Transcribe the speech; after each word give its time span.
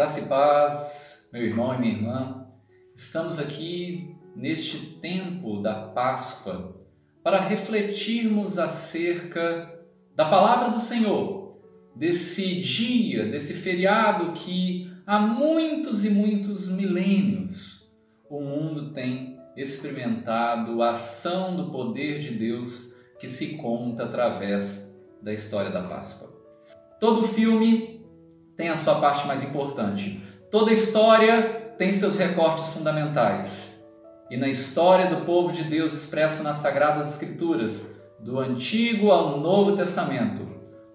Graça 0.00 0.20
e 0.20 0.28
paz, 0.28 1.28
meu 1.30 1.42
irmão 1.42 1.74
e 1.74 1.78
minha 1.78 1.92
irmã. 1.92 2.46
Estamos 2.96 3.38
aqui 3.38 4.16
neste 4.34 4.94
tempo 4.98 5.60
da 5.60 5.74
Páscoa 5.74 6.74
para 7.22 7.38
refletirmos 7.38 8.58
acerca 8.58 9.78
da 10.16 10.24
palavra 10.24 10.70
do 10.70 10.80
Senhor, 10.80 11.60
desse 11.94 12.62
dia, 12.62 13.26
desse 13.26 13.52
feriado 13.52 14.32
que 14.32 14.90
há 15.06 15.20
muitos 15.20 16.02
e 16.06 16.08
muitos 16.08 16.70
milênios 16.70 17.94
o 18.30 18.40
mundo 18.40 18.94
tem 18.94 19.38
experimentado 19.54 20.80
a 20.80 20.92
ação 20.92 21.54
do 21.54 21.70
poder 21.70 22.20
de 22.20 22.30
Deus 22.30 22.94
que 23.18 23.28
se 23.28 23.58
conta 23.58 24.04
através 24.04 24.98
da 25.20 25.30
história 25.30 25.70
da 25.70 25.82
Páscoa. 25.82 26.30
Todo 26.98 27.22
filme 27.22 27.99
tem 28.60 28.68
a 28.68 28.76
sua 28.76 28.96
parte 28.96 29.26
mais 29.26 29.42
importante. 29.42 30.22
Toda 30.50 30.70
história 30.70 31.72
tem 31.78 31.94
seus 31.94 32.18
recortes 32.18 32.66
fundamentais. 32.74 33.88
E 34.30 34.36
na 34.36 34.48
história 34.48 35.08
do 35.08 35.24
povo 35.24 35.50
de 35.50 35.64
Deus 35.64 35.94
expresso 35.94 36.42
nas 36.42 36.58
Sagradas 36.58 37.14
Escrituras, 37.14 38.06
do 38.18 38.38
Antigo 38.38 39.10
ao 39.10 39.40
Novo 39.40 39.74
Testamento, 39.78 40.46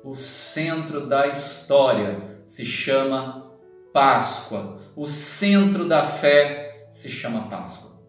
o 0.04 0.14
centro 0.14 1.08
da 1.08 1.26
história 1.26 2.22
se 2.46 2.64
chama 2.64 3.52
Páscoa. 3.92 4.76
O 4.96 5.08
centro 5.08 5.88
da 5.88 6.04
fé 6.04 6.88
se 6.94 7.10
chama 7.10 7.50
Páscoa. 7.50 8.00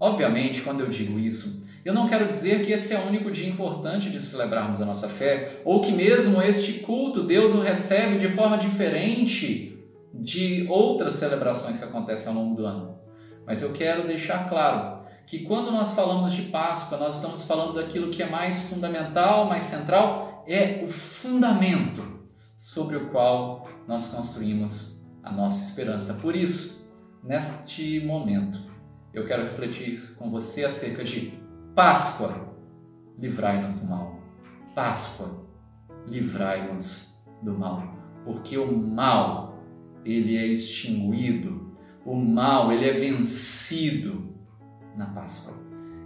Obviamente, 0.00 0.62
quando 0.62 0.80
eu 0.80 0.88
digo 0.88 1.20
isso, 1.20 1.60
eu 1.84 1.94
não 1.94 2.06
quero 2.06 2.26
dizer 2.26 2.64
que 2.64 2.72
esse 2.72 2.94
é 2.94 2.98
o 2.98 3.06
único 3.06 3.30
dia 3.30 3.48
importante 3.48 4.10
de 4.10 4.20
celebrarmos 4.20 4.82
a 4.82 4.86
nossa 4.86 5.08
fé, 5.08 5.60
ou 5.64 5.80
que 5.80 5.92
mesmo 5.92 6.42
este 6.42 6.74
culto 6.80 7.22
Deus 7.22 7.54
o 7.54 7.60
recebe 7.60 8.18
de 8.18 8.28
forma 8.28 8.58
diferente 8.58 9.78
de 10.12 10.66
outras 10.68 11.14
celebrações 11.14 11.78
que 11.78 11.84
acontecem 11.84 12.28
ao 12.28 12.34
longo 12.34 12.56
do 12.56 12.66
ano. 12.66 12.98
Mas 13.46 13.62
eu 13.62 13.72
quero 13.72 14.06
deixar 14.06 14.48
claro 14.48 14.98
que 15.26 15.40
quando 15.40 15.70
nós 15.70 15.92
falamos 15.92 16.32
de 16.32 16.42
Páscoa, 16.42 16.98
nós 16.98 17.16
estamos 17.16 17.44
falando 17.44 17.74
daquilo 17.74 18.10
que 18.10 18.22
é 18.22 18.28
mais 18.28 18.62
fundamental, 18.62 19.46
mais 19.46 19.64
central, 19.64 20.44
é 20.46 20.82
o 20.84 20.88
fundamento 20.88 22.18
sobre 22.56 22.96
o 22.96 23.10
qual 23.10 23.68
nós 23.86 24.08
construímos 24.08 25.06
a 25.22 25.30
nossa 25.30 25.64
esperança. 25.64 26.14
Por 26.14 26.34
isso, 26.34 26.90
neste 27.22 28.00
momento, 28.00 28.58
eu 29.12 29.26
quero 29.26 29.44
refletir 29.44 30.14
com 30.16 30.30
você 30.30 30.64
acerca 30.64 31.04
de 31.04 31.32
Páscoa, 31.78 32.34
livrai-nos 33.16 33.76
do 33.76 33.86
mal. 33.86 34.18
Páscoa, 34.74 35.46
livrai-nos 36.08 37.22
do 37.40 37.56
mal, 37.56 37.84
porque 38.24 38.58
o 38.58 38.76
mal 38.76 39.62
ele 40.04 40.36
é 40.36 40.44
extinguido, 40.44 41.72
o 42.04 42.16
mal 42.16 42.72
ele 42.72 42.84
é 42.84 42.94
vencido 42.94 44.34
na 44.96 45.06
Páscoa. 45.06 45.54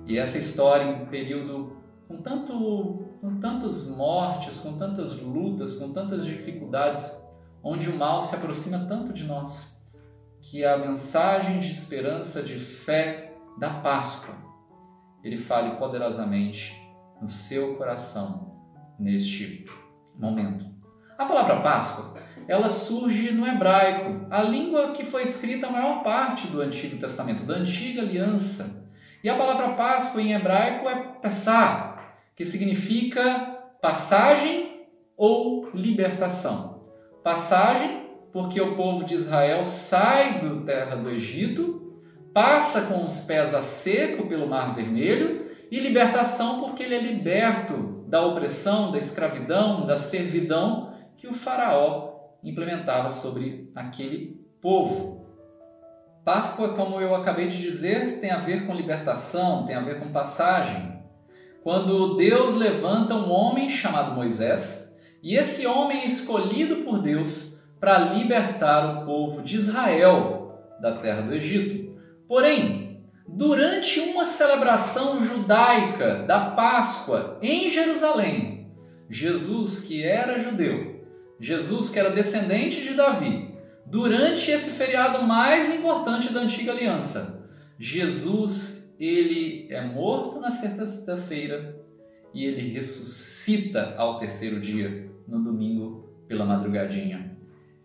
E 0.06 0.19
essa 0.19 0.37
história 0.37 0.84
em 0.84 1.05
um 1.05 1.06
período 1.06 1.75
com 2.07 2.19
tanto 2.19 3.09
com 3.23 3.41
tantas 3.41 3.97
mortes, 3.97 4.59
com 4.59 4.77
tantas 4.77 5.23
lutas, 5.23 5.79
com 5.79 5.91
tantas 5.91 6.27
dificuldades, 6.27 7.19
onde 7.64 7.89
o 7.89 7.97
mal 7.97 8.20
se 8.20 8.34
aproxima 8.34 8.81
tanto 8.81 9.11
de 9.11 9.25
nós, 9.25 9.83
que 10.39 10.67
a 10.67 10.77
mensagem 10.77 11.59
de 11.61 11.70
esperança, 11.70 12.42
de 12.42 12.59
fé 12.59 13.39
da 13.59 13.81
Páscoa 13.81 14.52
ele 15.23 15.39
fale 15.39 15.77
poderosamente 15.77 16.77
no 17.20 17.28
seu 17.28 17.77
coração 17.77 18.61
neste 18.98 19.64
momento. 20.19 20.67
A 21.17 21.25
palavra 21.25 21.61
Páscoa, 21.61 22.20
ela 22.48 22.69
surge 22.69 23.31
no 23.31 23.47
hebraico, 23.47 24.27
a 24.30 24.42
língua 24.42 24.91
que 24.91 25.05
foi 25.05 25.23
escrita 25.23 25.69
a 25.69 25.70
maior 25.70 26.02
parte 26.02 26.48
do 26.48 26.61
Antigo 26.61 26.98
Testamento, 26.98 27.45
da 27.45 27.55
Antiga 27.55 28.02
Aliança. 28.02 28.91
E 29.23 29.29
a 29.29 29.36
palavra 29.36 29.70
Páscoa 29.74 30.20
em 30.20 30.33
hebraico 30.33 30.89
é 30.89 30.96
Pessah, 31.20 31.96
que 32.35 32.45
significa 32.45 33.61
passagem 33.80 34.86
ou 35.17 35.70
libertação. 35.73 36.89
Passagem, 37.23 38.08
porque 38.33 38.61
o 38.61 38.75
povo 38.75 39.05
de 39.05 39.14
Israel 39.14 39.63
sai 39.63 40.41
do 40.41 40.64
terra 40.64 40.96
do 40.96 41.08
Egito 41.08 41.92
passa 42.33 42.83
com 42.83 43.05
os 43.05 43.20
pés 43.20 43.55
a 43.55 43.63
seco 43.63 44.27
pelo 44.27 44.47
Mar 44.47 44.75
Vermelho, 44.75 45.45
e 45.70 45.81
libertação 45.81 46.61
porque 46.61 46.83
ele 46.83 46.95
é 46.95 47.01
liberto 47.01 48.05
da 48.07 48.25
opressão, 48.27 48.93
da 48.93 48.98
escravidão, 48.98 49.87
da 49.87 49.97
servidão 49.97 50.93
que 51.17 51.27
o 51.27 51.33
Faraó 51.33 52.35
implementava 52.45 53.11
sobre 53.11 53.70
aquele 53.75 54.41
povo. 54.61 55.27
Páscoa, 56.25 56.75
como 56.75 57.01
eu 57.01 57.15
acabei 57.15 57.48
de 57.48 57.61
dizer, 57.61 58.20
tem 58.20 58.31
a 58.31 58.39
ver 58.39 58.67
com 58.67 58.75
libertação, 58.75 59.64
tem 59.64 59.75
a 59.75 59.81
ver 59.81 59.99
com 59.99 60.13
passagem. 60.13 61.01
Quando 61.63 62.17
Deus 62.17 62.57
levanta 62.57 63.14
um 63.14 63.31
homem 63.31 63.69
chamado 63.69 64.14
Moisés, 64.14 64.99
e 65.23 65.37
esse 65.37 65.67
homem 65.67 66.03
é 66.03 66.07
escolhido 66.07 66.77
por 66.85 67.01
Deus 67.01 67.63
para 67.81 67.99
libertar 67.99 69.03
o 69.03 69.07
povo 69.07 69.43
de 69.43 69.57
Israel 69.57 70.61
da 70.81 70.97
terra 70.99 71.23
do 71.23 71.35
Egito. 71.35 71.93
Porém, 72.33 73.05
durante 73.29 74.01
uma 74.01 74.25
celebração 74.25 75.23
judaica 75.23 76.23
da 76.23 76.53
Páscoa 76.53 77.39
em 77.43 77.69
Jerusalém, 77.69 78.73
Jesus, 79.11 79.81
que 79.81 80.03
era 80.03 80.39
judeu, 80.39 81.05
Jesus, 81.39 81.91
que 81.91 81.98
era 81.98 82.09
descendente 82.09 82.81
de 82.81 82.95
Davi, 82.95 83.55
durante 83.85 84.51
esse 84.51 84.70
feriado 84.70 85.27
mais 85.27 85.75
importante 85.75 86.33
da 86.33 86.41
antiga 86.41 86.73
aliança, 86.73 87.45
Jesus, 87.79 88.97
ele 88.99 89.67
é 89.69 89.85
morto 89.85 90.41
na 90.41 90.51
sexta-feira 90.51 91.85
e 92.33 92.47
ele 92.47 92.73
ressuscita 92.73 93.95
ao 93.99 94.19
terceiro 94.19 94.59
dia, 94.59 95.07
no 95.29 95.39
domingo 95.45 96.09
pela 96.27 96.47
madrugadinha. 96.47 97.37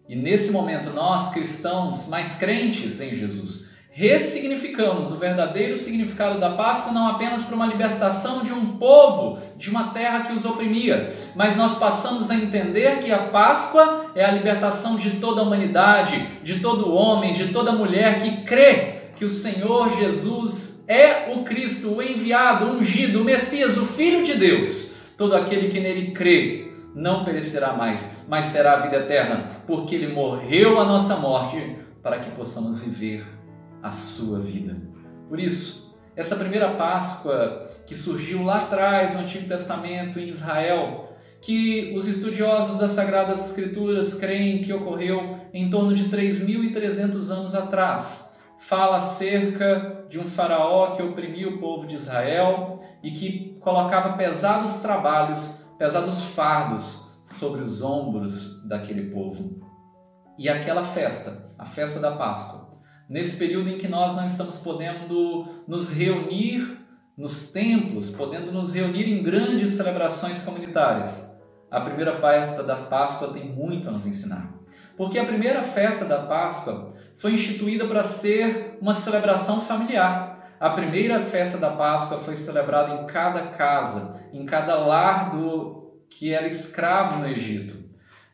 E 0.07 0.15
nesse 0.15 0.51
momento, 0.51 0.91
nós 0.91 1.33
cristãos 1.33 2.07
mais 2.07 2.37
crentes 2.37 3.01
em 3.01 3.13
Jesus, 3.13 3.66
ressignificamos 3.97 5.11
o 5.11 5.15
verdadeiro 5.15 5.75
significado 5.75 6.39
da 6.39 6.51
Páscoa 6.51 6.93
não 6.93 7.07
apenas 7.07 7.45
para 7.45 7.55
uma 7.55 7.65
libertação 7.65 8.43
de 8.43 8.53
um 8.53 8.77
povo, 8.77 9.41
de 9.57 9.71
uma 9.71 9.85
terra 9.85 10.21
que 10.21 10.33
os 10.33 10.45
oprimia, 10.45 11.11
mas 11.35 11.55
nós 11.55 11.79
passamos 11.79 12.29
a 12.29 12.35
entender 12.35 12.99
que 12.99 13.11
a 13.11 13.29
Páscoa 13.29 14.11
é 14.13 14.23
a 14.23 14.29
libertação 14.29 14.97
de 14.97 15.19
toda 15.19 15.41
a 15.41 15.43
humanidade, 15.43 16.27
de 16.43 16.59
todo 16.59 16.93
homem, 16.93 17.33
de 17.33 17.47
toda 17.47 17.71
mulher 17.71 18.21
que 18.21 18.43
crê 18.43 18.97
que 19.15 19.25
o 19.25 19.29
Senhor 19.29 19.89
Jesus 19.97 20.85
é 20.87 21.33
o 21.33 21.43
Cristo, 21.43 21.95
o 21.95 22.03
enviado, 22.03 22.65
o 22.65 22.77
ungido, 22.77 23.21
o 23.21 23.25
Messias, 23.25 23.79
o 23.79 23.85
Filho 23.87 24.23
de 24.23 24.35
Deus. 24.35 24.93
Todo 25.17 25.35
aquele 25.35 25.69
que 25.69 25.79
nele 25.79 26.11
crê 26.11 26.71
não 26.93 27.25
perecerá 27.25 27.73
mais, 27.73 28.25
mas 28.29 28.51
terá 28.53 28.73
a 28.73 28.81
vida 28.81 28.97
eterna, 28.97 29.45
porque 29.65 29.95
ele 29.95 30.13
morreu 30.13 30.79
a 30.79 30.85
nossa 30.85 31.15
morte 31.15 31.77
para 32.03 32.19
que 32.19 32.29
possamos 32.29 32.77
viver 32.77 33.36
a 33.87 33.91
sua 33.91 34.39
vida. 34.39 34.75
Por 35.29 35.39
isso, 35.39 35.97
essa 36.15 36.35
primeira 36.35 36.73
Páscoa 36.73 37.65
que 37.85 37.95
surgiu 37.95 38.43
lá 38.43 38.61
atrás 38.61 39.13
no 39.13 39.21
Antigo 39.21 39.47
Testamento 39.47 40.19
em 40.19 40.29
Israel, 40.29 41.09
que 41.41 41.93
os 41.95 42.07
estudiosos 42.07 42.79
das 42.79 42.91
Sagradas 42.91 43.51
Escrituras 43.51 44.15
creem 44.15 44.61
que 44.61 44.73
ocorreu 44.73 45.35
em 45.53 45.69
torno 45.69 45.93
de 45.93 46.09
3.300 46.09 47.29
anos 47.29 47.53
atrás, 47.53 48.39
fala 48.57 48.97
acerca 48.97 50.05
de 50.09 50.19
um 50.19 50.23
faraó 50.23 50.91
que 50.91 51.03
oprimia 51.03 51.47
o 51.47 51.59
povo 51.59 51.85
de 51.85 51.95
Israel 51.95 52.77
e 53.03 53.11
que 53.11 53.57
colocava 53.61 54.17
pesados 54.17 54.79
trabalhos, 54.79 55.67
pesados 55.77 56.25
fardos 56.25 57.21
sobre 57.23 57.61
os 57.61 57.83
ombros 57.83 58.67
daquele 58.67 59.11
povo. 59.11 59.59
E 60.37 60.49
aquela 60.49 60.83
festa, 60.83 61.51
a 61.57 61.65
festa 61.65 61.99
da 61.99 62.11
Páscoa, 62.11 62.66
nesse 63.09 63.37
período 63.37 63.69
em 63.69 63.77
que 63.77 63.87
nós 63.87 64.15
não 64.15 64.25
estamos 64.25 64.57
podendo 64.57 65.45
nos 65.67 65.91
reunir 65.91 66.77
nos 67.17 67.51
templos, 67.51 68.11
podendo 68.11 68.51
nos 68.51 68.75
reunir 68.75 69.09
em 69.09 69.23
grandes 69.23 69.71
celebrações 69.71 70.43
comunitárias. 70.43 71.41
A 71.69 71.81
primeira 71.81 72.13
festa 72.13 72.63
da 72.63 72.75
Páscoa 72.75 73.33
tem 73.33 73.49
muito 73.49 73.89
a 73.89 73.91
nos 73.91 74.05
ensinar. 74.05 74.53
Porque 74.95 75.17
a 75.17 75.25
primeira 75.25 75.63
festa 75.63 76.05
da 76.05 76.19
Páscoa 76.19 76.93
foi 77.15 77.33
instituída 77.33 77.85
para 77.87 78.03
ser 78.03 78.77
uma 78.79 78.93
celebração 78.93 79.61
familiar. 79.61 80.55
A 80.59 80.69
primeira 80.69 81.19
festa 81.19 81.57
da 81.57 81.71
Páscoa 81.71 82.17
foi 82.17 82.35
celebrada 82.35 82.95
em 82.95 83.05
cada 83.07 83.47
casa, 83.47 84.21
em 84.31 84.45
cada 84.45 84.75
lar 84.75 85.31
do 85.35 85.93
que 86.09 86.33
era 86.33 86.47
escravo 86.47 87.19
no 87.19 87.27
Egito. 87.27 87.76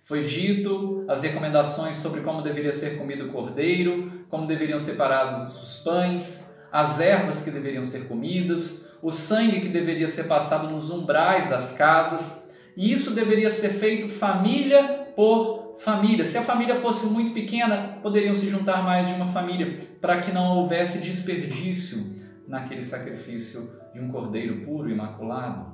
Foi 0.04 0.22
dito 0.22 1.06
as 1.08 1.22
recomendações 1.22 1.96
sobre 1.96 2.20
como 2.22 2.42
deveria 2.42 2.74
ser 2.74 2.98
comido 2.98 3.28
o 3.28 3.32
cordeiro, 3.32 4.12
como 4.30 4.46
deveriam 4.46 4.78
ser 4.78 4.92
separados 4.92 5.56
os 5.62 5.82
pães, 5.82 6.60
as 6.70 7.00
ervas 7.00 7.42
que 7.42 7.50
deveriam 7.50 7.86
ser 7.86 8.10
comidas, 8.10 8.98
o 9.02 9.10
sangue 9.10 9.62
que 9.62 9.70
deveria 9.70 10.10
ser 10.10 10.26
passado 10.26 10.70
nos 10.70 10.90
umbrais 10.90 11.50
das 11.50 11.72
casas, 11.78 12.54
e 12.76 12.92
isso 12.92 13.12
deveria 13.12 13.50
ser 13.50 13.70
feito 13.70 14.10
família 14.10 15.08
por 15.16 15.78
família. 15.80 16.26
Se 16.26 16.38
a 16.38 16.42
família 16.42 16.76
fosse 16.76 17.06
muito 17.06 17.32
pequena, 17.34 18.00
poderiam 18.04 18.36
se 18.36 18.50
juntar 18.50 18.84
mais 18.84 19.08
de 19.08 19.14
uma 19.14 19.28
família 19.28 19.78
para 20.02 20.20
que 20.20 20.34
não 20.34 20.58
houvesse 20.58 21.00
desperdício 21.00 22.14
naquele 22.46 22.84
sacrifício 22.84 23.72
de 23.94 24.02
um 24.02 24.12
cordeiro 24.12 24.66
puro, 24.66 24.90
imaculado. 24.90 25.73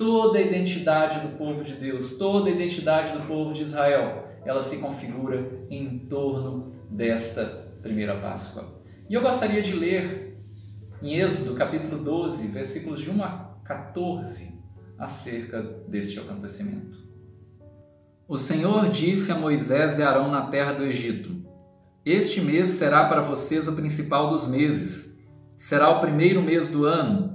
Toda 0.00 0.38
a 0.38 0.40
identidade 0.40 1.20
do 1.20 1.36
povo 1.36 1.62
de 1.62 1.74
Deus, 1.74 2.16
toda 2.16 2.48
a 2.48 2.52
identidade 2.52 3.12
do 3.12 3.26
povo 3.26 3.52
de 3.52 3.64
Israel, 3.64 4.24
ela 4.46 4.62
se 4.62 4.78
configura 4.78 5.66
em 5.68 6.06
torno 6.08 6.72
desta 6.90 7.44
primeira 7.82 8.18
Páscoa. 8.18 8.80
E 9.10 9.12
eu 9.12 9.20
gostaria 9.20 9.60
de 9.60 9.74
ler 9.74 10.42
em 11.02 11.20
Êxodo, 11.20 11.54
capítulo 11.54 12.02
12, 12.02 12.46
versículos 12.46 13.02
de 13.02 13.10
1 13.10 13.22
a 13.22 13.60
14, 13.62 14.64
acerca 14.98 15.60
deste 15.86 16.18
acontecimento. 16.18 16.96
O 18.26 18.38
Senhor 18.38 18.88
disse 18.88 19.30
a 19.30 19.34
Moisés 19.34 19.98
e 19.98 20.02
Arão 20.02 20.30
na 20.30 20.46
terra 20.46 20.72
do 20.72 20.82
Egito: 20.82 21.44
Este 22.06 22.40
mês 22.40 22.70
será 22.70 23.04
para 23.04 23.20
vocês 23.20 23.68
o 23.68 23.74
principal 23.74 24.30
dos 24.30 24.48
meses. 24.48 25.22
Será 25.58 25.90
o 25.90 26.00
primeiro 26.00 26.40
mês 26.40 26.70
do 26.70 26.86
ano. 26.86 27.29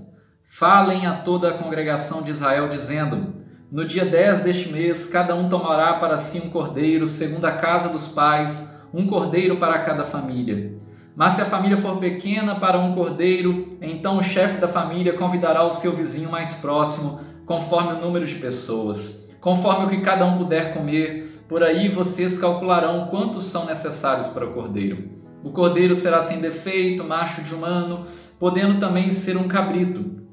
Falem 0.58 1.06
a 1.06 1.12
toda 1.12 1.50
a 1.50 1.54
congregação 1.54 2.22
de 2.22 2.32
Israel, 2.32 2.70
dizendo: 2.70 3.44
No 3.70 3.84
dia 3.84 4.06
10 4.06 4.40
deste 4.40 4.72
mês, 4.72 5.06
cada 5.06 5.36
um 5.36 5.50
tomará 5.50 5.96
para 5.96 6.18
si 6.18 6.40
um 6.40 6.50
cordeiro, 6.50 7.06
segundo 7.06 7.44
a 7.44 7.52
casa 7.52 7.90
dos 7.90 8.08
pais, 8.08 8.74
um 8.94 9.06
cordeiro 9.06 9.58
para 9.58 9.80
cada 9.80 10.06
família. 10.06 10.80
Mas 11.14 11.34
se 11.34 11.42
a 11.42 11.46
família 11.46 11.76
for 11.76 11.98
pequena 11.98 12.56
para 12.56 12.80
um 12.80 12.96
cordeiro, 12.96 13.78
então 13.82 14.18
o 14.18 14.24
chefe 14.24 14.58
da 14.58 14.68
família 14.70 15.12
convidará 15.12 15.62
o 15.62 15.74
seu 15.74 15.92
vizinho 15.92 16.32
mais 16.32 16.54
próximo, 16.54 17.20
conforme 17.46 17.92
o 17.92 18.00
número 18.02 18.26
de 18.26 18.36
pessoas 18.36 19.26
conforme 19.42 19.86
o 19.86 19.90
que 19.90 20.02
cada 20.02 20.26
um 20.26 20.40
puder 20.40 20.74
comer. 20.74 21.44
Por 21.48 21.62
aí 21.62 21.88
vocês 21.88 22.40
calcularão 22.40 23.10
quantos 23.12 23.44
são 23.44 23.68
necessários 23.68 24.26
para 24.26 24.44
o 24.44 24.54
cordeiro. 24.54 25.08
O 25.44 25.52
cordeiro 25.52 25.96
será 25.96 26.20
sem 26.24 26.42
defeito, 26.42 27.04
macho 27.04 27.44
de 27.44 27.54
um 27.54 27.64
ano, 27.64 28.06
podendo 28.40 28.80
também 28.80 29.12
ser 29.12 29.38
um 29.38 29.48
cabrito. 29.48 30.25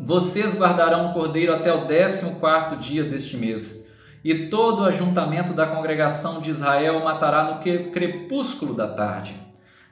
Vocês 0.00 0.58
guardarão 0.58 1.10
o 1.10 1.12
cordeiro 1.14 1.54
até 1.54 1.72
o 1.72 1.86
décimo 1.86 2.40
quarto 2.40 2.76
dia 2.76 3.04
deste 3.04 3.36
mês. 3.36 3.88
E 4.24 4.48
todo 4.48 4.80
o 4.80 4.84
ajuntamento 4.84 5.52
da 5.52 5.66
congregação 5.66 6.40
de 6.40 6.50
Israel 6.50 7.04
matará 7.04 7.44
no 7.44 7.90
crepúsculo 7.90 8.74
da 8.74 8.88
tarde. 8.88 9.34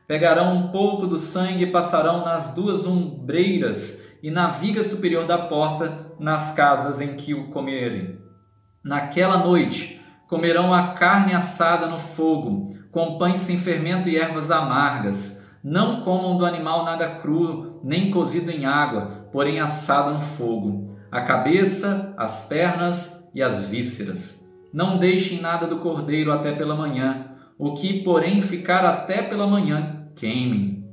Pegarão 0.06 0.56
um 0.56 0.68
pouco 0.68 1.06
do 1.06 1.16
sangue 1.16 1.64
e 1.64 1.70
passarão 1.70 2.24
nas 2.24 2.54
duas 2.54 2.86
umbreiras 2.86 4.18
e 4.22 4.30
na 4.30 4.48
viga 4.48 4.82
superior 4.82 5.24
da 5.24 5.38
porta, 5.38 6.12
nas 6.18 6.54
casas 6.54 7.00
em 7.00 7.14
que 7.14 7.34
o 7.34 7.48
comerem. 7.48 8.18
Naquela 8.82 9.38
noite 9.38 10.00
comerão 10.28 10.72
a 10.72 10.94
carne 10.94 11.34
assada 11.34 11.86
no 11.86 11.98
fogo, 11.98 12.70
com 12.90 13.18
pães 13.18 13.42
sem 13.42 13.58
fermento 13.58 14.08
e 14.08 14.16
ervas 14.16 14.50
amargas. 14.50 15.41
Não 15.62 16.00
comam 16.00 16.36
do 16.36 16.44
animal 16.44 16.84
nada 16.84 17.08
cru, 17.20 17.80
nem 17.84 18.10
cozido 18.10 18.50
em 18.50 18.66
água, 18.66 19.28
porém 19.30 19.60
assado 19.60 20.14
no 20.14 20.20
fogo. 20.20 20.96
A 21.08 21.20
cabeça, 21.20 22.12
as 22.16 22.48
pernas 22.48 23.30
e 23.32 23.40
as 23.40 23.66
vísceras. 23.66 24.52
Não 24.72 24.98
deixem 24.98 25.40
nada 25.40 25.66
do 25.66 25.78
cordeiro 25.78 26.32
até 26.32 26.50
pela 26.50 26.74
manhã. 26.74 27.26
O 27.56 27.74
que, 27.74 28.02
porém, 28.02 28.42
ficar 28.42 28.84
até 28.84 29.22
pela 29.22 29.46
manhã, 29.46 30.08
queimem. 30.16 30.84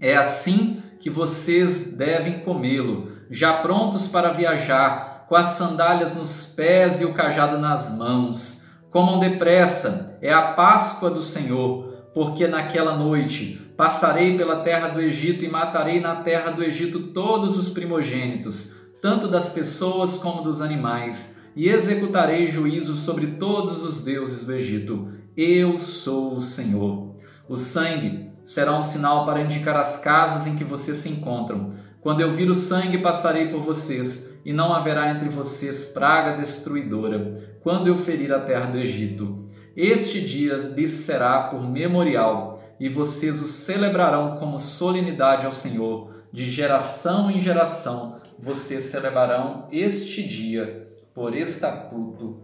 É 0.00 0.16
assim 0.16 0.82
que 0.98 1.08
vocês 1.08 1.96
devem 1.96 2.40
comê-lo, 2.40 3.12
já 3.30 3.58
prontos 3.58 4.08
para 4.08 4.32
viajar 4.32 5.26
com 5.28 5.36
as 5.36 5.48
sandálias 5.48 6.16
nos 6.16 6.46
pés 6.56 7.00
e 7.00 7.04
o 7.04 7.12
cajado 7.12 7.56
nas 7.56 7.94
mãos. 7.96 8.66
Comam 8.90 9.20
depressa, 9.20 10.18
é 10.20 10.32
a 10.32 10.52
Páscoa 10.52 11.08
do 11.08 11.22
Senhor, 11.22 12.08
porque 12.12 12.48
naquela 12.48 12.96
noite 12.96 13.67
passarei 13.78 14.36
pela 14.36 14.56
terra 14.56 14.88
do 14.88 15.00
Egito 15.00 15.44
e 15.44 15.48
matarei 15.48 16.00
na 16.00 16.16
terra 16.16 16.50
do 16.50 16.64
Egito 16.64 16.98
todos 16.98 17.56
os 17.56 17.68
primogênitos, 17.68 18.74
tanto 19.00 19.28
das 19.28 19.50
pessoas 19.50 20.16
como 20.16 20.42
dos 20.42 20.60
animais, 20.60 21.40
e 21.54 21.68
executarei 21.68 22.48
juízo 22.48 22.96
sobre 22.96 23.28
todos 23.38 23.84
os 23.84 24.02
deuses 24.02 24.44
do 24.44 24.52
Egito. 24.52 25.12
Eu 25.36 25.78
sou 25.78 26.34
o 26.34 26.40
Senhor. 26.40 27.14
O 27.48 27.56
sangue 27.56 28.28
será 28.44 28.76
um 28.76 28.82
sinal 28.82 29.24
para 29.24 29.42
indicar 29.42 29.76
as 29.76 30.00
casas 30.00 30.48
em 30.48 30.56
que 30.56 30.64
vocês 30.64 30.98
se 30.98 31.08
encontram. 31.08 31.70
Quando 32.00 32.20
eu 32.20 32.32
vir 32.32 32.50
o 32.50 32.56
sangue, 32.56 32.98
passarei 32.98 33.46
por 33.46 33.60
vocês 33.60 34.40
e 34.44 34.52
não 34.52 34.74
haverá 34.74 35.08
entre 35.08 35.28
vocês 35.28 35.84
praga 35.84 36.36
destruidora, 36.36 37.32
quando 37.62 37.86
eu 37.86 37.96
ferir 37.96 38.32
a 38.32 38.40
terra 38.40 38.72
do 38.72 38.78
Egito. 38.78 39.48
Este 39.76 40.20
dia 40.20 40.56
lhes 40.56 40.90
será 40.90 41.44
por 41.44 41.62
memorial, 41.62 42.57
e 42.78 42.88
vocês 42.88 43.42
o 43.42 43.46
celebrarão 43.46 44.36
como 44.36 44.60
solenidade 44.60 45.46
ao 45.46 45.52
Senhor. 45.52 46.16
De 46.32 46.44
geração 46.50 47.30
em 47.30 47.40
geração 47.40 48.20
vocês 48.38 48.84
celebrarão 48.84 49.66
este 49.72 50.26
dia 50.26 50.88
por 51.14 51.34
estatuto 51.34 52.42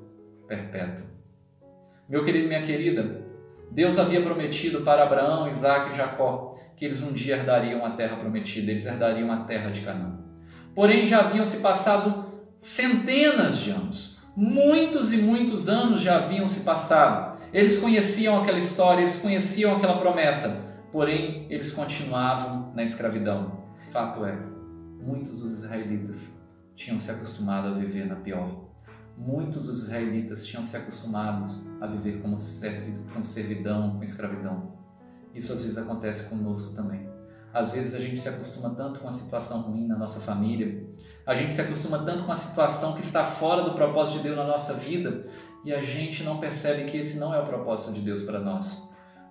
perpétuo. 0.48 1.06
Meu 2.08 2.24
querido 2.24 2.46
e 2.46 2.48
minha 2.48 2.62
querida, 2.62 3.22
Deus 3.70 3.98
havia 3.98 4.22
prometido 4.22 4.80
para 4.80 5.04
Abraão, 5.04 5.48
Isaac 5.48 5.90
e 5.92 5.96
Jacó 5.96 6.54
que 6.76 6.84
eles 6.84 7.02
um 7.02 7.12
dia 7.12 7.36
herdariam 7.36 7.84
a 7.84 7.90
terra 7.90 8.16
prometida, 8.16 8.70
eles 8.70 8.86
herdariam 8.86 9.30
a 9.30 9.44
terra 9.44 9.70
de 9.70 9.80
Canaã. 9.82 10.18
Porém, 10.74 11.06
já 11.06 11.20
haviam 11.20 11.46
se 11.46 11.58
passado 11.58 12.26
centenas 12.60 13.58
de 13.58 13.70
anos. 13.70 14.22
Muitos 14.36 15.12
e 15.12 15.18
muitos 15.18 15.68
anos 15.68 16.00
já 16.00 16.16
haviam 16.16 16.48
se 16.48 16.60
passado. 16.60 17.33
Eles 17.54 17.78
conheciam 17.78 18.42
aquela 18.42 18.58
história, 18.58 19.02
eles 19.02 19.14
conheciam 19.14 19.76
aquela 19.76 19.98
promessa. 19.98 20.74
Porém, 20.90 21.46
eles 21.48 21.70
continuavam 21.70 22.72
na 22.74 22.82
escravidão. 22.82 23.62
Fato 23.92 24.24
é, 24.24 24.36
muitos 25.00 25.40
dos 25.40 25.62
israelitas 25.62 26.40
tinham 26.74 26.98
se 26.98 27.12
acostumado 27.12 27.68
a 27.68 27.70
viver 27.74 28.06
na 28.06 28.16
pior. 28.16 28.64
Muitos 29.16 29.66
dos 29.66 29.84
israelitas 29.84 30.44
tinham 30.44 30.64
se 30.64 30.76
acostumado 30.76 31.48
a 31.80 31.86
viver 31.86 32.20
com 32.20 32.36
servidão, 33.22 33.98
com 33.98 34.02
escravidão. 34.02 34.72
Isso 35.32 35.52
às 35.52 35.62
vezes 35.62 35.78
acontece 35.78 36.28
conosco 36.28 36.74
também. 36.74 37.08
Às 37.52 37.70
vezes 37.70 37.94
a 37.94 38.00
gente 38.00 38.18
se 38.18 38.28
acostuma 38.28 38.70
tanto 38.70 38.98
com 38.98 39.06
a 39.06 39.12
situação 39.12 39.60
ruim 39.60 39.86
na 39.86 39.96
nossa 39.96 40.18
família, 40.18 40.84
a 41.24 41.36
gente 41.36 41.52
se 41.52 41.60
acostuma 41.60 42.00
tanto 42.00 42.24
com 42.24 42.32
a 42.32 42.36
situação 42.36 42.94
que 42.94 43.00
está 43.00 43.22
fora 43.22 43.62
do 43.62 43.74
propósito 43.74 44.16
de 44.16 44.22
Deus 44.24 44.36
na 44.36 44.44
nossa 44.44 44.74
vida 44.74 45.24
e 45.64 45.72
a 45.72 45.80
gente 45.80 46.22
não 46.22 46.38
percebe 46.38 46.84
que 46.84 46.98
esse 46.98 47.18
não 47.18 47.34
é 47.34 47.40
o 47.40 47.46
propósito 47.46 47.92
de 47.92 48.00
Deus 48.00 48.22
para 48.22 48.38
nós. 48.38 48.90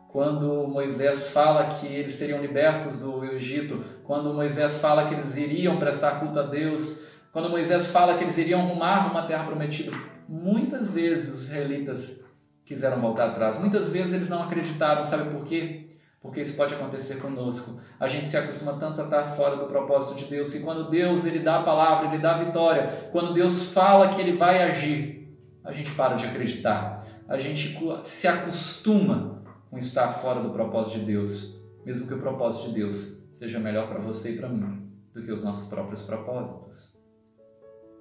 Quando 0.10 0.68
Moisés 0.68 1.30
fala 1.30 1.66
que 1.66 1.88
eles 1.88 2.13
seriam 2.13 2.42
libertos 2.42 3.00
do 3.00 3.25
Egito, 3.25 3.84
quando 4.04 4.34
Moisés 4.34 4.78
fala 4.78 5.08
que 5.08 5.13
eles 5.13 5.38
iriam 5.38 5.78
prestar 5.78 6.20
culto 6.20 6.40
a 6.40 6.44
Deus, 6.44 7.08
quando 7.32 7.50
Moisés 7.50 7.88
fala 7.88 8.18
que 8.18 8.24
eles 8.24 8.38
iriam 8.38 8.68
rumar 8.68 9.12
uma 9.12 9.25
terra 9.25 9.46
prometida, 9.46 9.92
muitas 10.28 10.92
vezes 10.92 11.34
os 11.34 11.44
israelitas 11.46 12.32
quiseram 12.66 13.02
voltar 13.02 13.30
atrás, 13.30 13.60
muitas 13.60 13.90
vezes 13.90 14.13
eles 14.13 14.30
não 14.30 14.44
acreditaram, 14.44 15.04
sabe 15.04 15.30
por 15.32 15.44
quê? 15.44 15.88
porque 16.24 16.40
isso 16.40 16.56
pode 16.56 16.74
acontecer 16.74 17.18
conosco. 17.18 17.82
A 18.00 18.08
gente 18.08 18.25
se 18.25 18.38
acostuma 18.38 18.74
tanto 18.74 19.02
a 19.02 19.04
estar 19.04 19.24
fora 19.25 19.58
do 19.58 19.66
propósito 19.66 20.18
de 20.18 20.25
Deus 20.25 20.54
que 20.54 20.62
quando 20.62 20.90
Deus 20.90 21.25
ele 21.25 21.40
dá 21.40 21.60
a 21.60 21.63
palavra, 21.63 22.08
ele 22.08 22.20
dá 22.20 22.32
a 22.32 22.38
vitória, 22.38 22.88
quando 23.12 23.34
Deus 23.34 23.74
fala 23.74 24.08
que 24.08 24.22
ele 24.22 24.32
vai 24.32 24.63
agir, 24.63 25.23
a 25.63 25.72
gente 25.72 25.91
para 25.91 26.15
de 26.15 26.25
acreditar. 26.25 27.05
A 27.27 27.39
gente 27.39 27.77
se 28.03 28.27
acostuma 28.27 29.43
com 29.70 29.77
estar 29.77 30.12
fora 30.12 30.41
do 30.41 30.51
propósito 30.51 31.00
de 31.00 31.05
Deus, 31.05 31.60
mesmo 31.86 32.08
que 32.08 32.13
o 32.13 32.20
propósito 32.20 32.70
de 32.70 32.75
Deus 32.75 33.24
seja 33.34 33.60
melhor 33.60 33.88
para 33.88 34.00
você 34.00 34.34
e 34.34 34.38
para 34.38 34.50
mim 34.50 34.91
do 35.13 35.22
que 35.22 35.32
os 35.32 35.43
nossos 35.43 35.70
próprios 35.70 36.01
propósitos. 36.01 36.93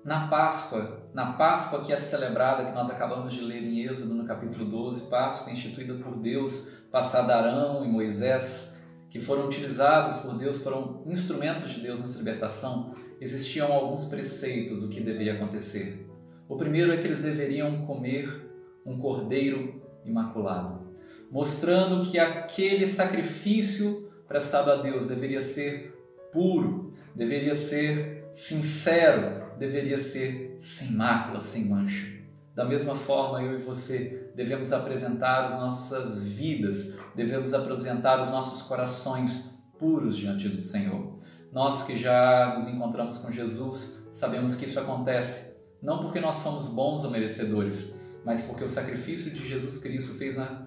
Na 0.05 0.27
Páscoa, 0.27 1.09
na 1.15 1.35
Páscoa 1.35 1.85
que 1.85 1.93
é 1.93 1.97
celebrada, 1.97 2.65
que 2.65 2.73
nós 2.73 2.91
acabamos 2.91 3.33
de 3.33 3.41
ler 3.41 3.63
em 3.63 3.87
Êxodo, 3.87 4.15
no 4.15 4.27
capítulo 4.27 4.65
12, 4.65 5.09
Páscoa 5.09 5.53
instituída 5.53 5.95
por 5.95 6.17
Deus, 6.17 6.71
passada 6.91 7.37
Arão 7.37 7.85
e 7.85 7.89
Moisés, 7.89 8.83
que 9.09 9.21
foram 9.21 9.47
utilizados 9.47 10.17
por 10.17 10.37
Deus, 10.37 10.63
foram 10.63 11.05
instrumentos 11.07 11.71
de 11.71 11.81
Deus 11.81 12.01
nessa 12.01 12.19
libertação, 12.19 12.95
existiam 13.21 13.73
alguns 13.73 14.07
preceitos 14.07 14.81
do 14.81 14.89
que 14.89 15.01
deveria 15.01 15.35
acontecer. 15.35 16.12
O 16.53 16.57
primeiro 16.59 16.93
é 16.93 16.99
que 16.99 17.07
eles 17.07 17.23
deveriam 17.23 17.87
comer 17.87 18.53
um 18.85 18.99
cordeiro 18.99 19.83
imaculado, 20.05 20.87
mostrando 21.31 22.05
que 22.05 22.19
aquele 22.19 22.87
sacrifício 22.87 24.13
prestado 24.29 24.71
a 24.71 24.77
Deus 24.77 25.07
deveria 25.07 25.41
ser 25.41 25.99
puro, 26.31 26.93
deveria 27.15 27.57
ser 27.57 28.29
sincero, 28.35 29.57
deveria 29.59 29.99
ser 29.99 30.59
sem 30.61 30.93
mácula, 30.93 31.41
sem 31.41 31.65
mancha. 31.65 32.07
Da 32.55 32.67
mesma 32.67 32.95
forma, 32.95 33.43
eu 33.43 33.59
e 33.59 33.63
você 33.63 34.31
devemos 34.37 34.75
apresentar 34.75 35.47
as 35.47 35.59
nossas 35.59 36.23
vidas, 36.23 36.99
devemos 37.15 37.55
apresentar 37.55 38.21
os 38.21 38.31
nossos 38.31 38.61
corações 38.69 39.59
puros 39.79 40.19
diante 40.19 40.51
do 40.51 40.61
Senhor. 40.61 41.19
Nós 41.51 41.85
que 41.85 41.99
já 41.99 42.53
nos 42.55 42.69
encontramos 42.69 43.17
com 43.17 43.33
Jesus, 43.33 44.07
sabemos 44.13 44.55
que 44.55 44.67
isso 44.67 44.79
acontece 44.79 45.52
não 45.83 45.99
porque 45.99 46.21
nós 46.21 46.37
somos 46.37 46.69
bons 46.69 47.05
ou 47.05 47.11
merecedores, 47.11 48.01
mas 48.25 48.43
porque 48.43 48.63
o 48.63 48.71
sacrifício 48.71 49.33
de 49.33 49.47
Jesus 49.47 49.79
Cristo 49.79 50.17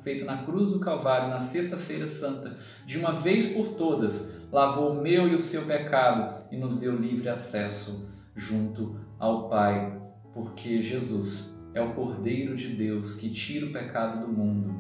feito 0.04 0.26
na 0.26 0.44
cruz 0.44 0.72
do 0.72 0.80
Calvário, 0.80 1.30
na 1.30 1.40
Sexta-feira 1.40 2.06
Santa, 2.06 2.58
de 2.86 2.98
uma 2.98 3.14
vez 3.14 3.54
por 3.54 3.76
todas, 3.76 4.42
lavou 4.52 4.92
o 4.92 5.02
meu 5.02 5.28
e 5.28 5.34
o 5.34 5.40
seu 5.40 5.64
pecado 5.64 6.46
e 6.52 6.58
nos 6.58 6.80
deu 6.80 6.96
livre 6.96 7.30
acesso 7.30 8.10
junto 8.36 9.00
ao 9.18 9.48
Pai, 9.48 10.02
porque 10.34 10.82
Jesus 10.82 11.58
é 11.74 11.82
o 11.82 11.94
Cordeiro 11.94 12.56
de 12.56 12.70
Deus 12.70 13.14
que 13.14 13.30
tira 13.30 13.66
o 13.66 13.72
pecado 13.72 14.26
do 14.26 14.32
mundo, 14.32 14.76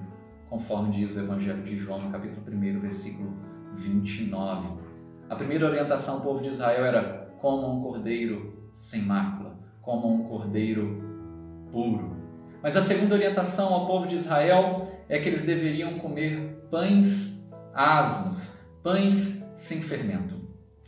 conforme 0.49 0.91
diz 0.91 1.15
o 1.15 1.19
Evangelho 1.19 1.63
de 1.63 1.77
João, 1.77 2.01
no 2.01 2.11
capítulo 2.11 2.45
1, 2.45 2.79
versículo 2.81 3.33
29. 3.73 4.67
A 5.29 5.35
primeira 5.35 5.65
orientação 5.65 6.15
ao 6.15 6.21
povo 6.21 6.41
de 6.41 6.49
Israel 6.49 6.85
era 6.85 7.35
como 7.39 7.71
um 7.71 7.81
cordeiro 7.81 8.69
sem 8.75 9.01
mácula, 9.01 9.54
como 9.85 10.11
um 10.11 10.23
cordeiro 10.23 11.01
puro. 11.71 12.15
Mas 12.61 12.75
a 12.75 12.81
segunda 12.81 13.13
orientação 13.13 13.71
ao 13.71 13.85
povo 13.85 14.07
de 14.07 14.15
Israel 14.15 14.87
é 15.07 15.19
que 15.19 15.29
eles 15.29 15.45
deveriam 15.45 15.99
comer 15.99 16.67
pães 16.71 17.47
asmos, 17.73 18.59
pães 18.81 19.45
sem 19.57 19.81
fermento. 19.81 20.35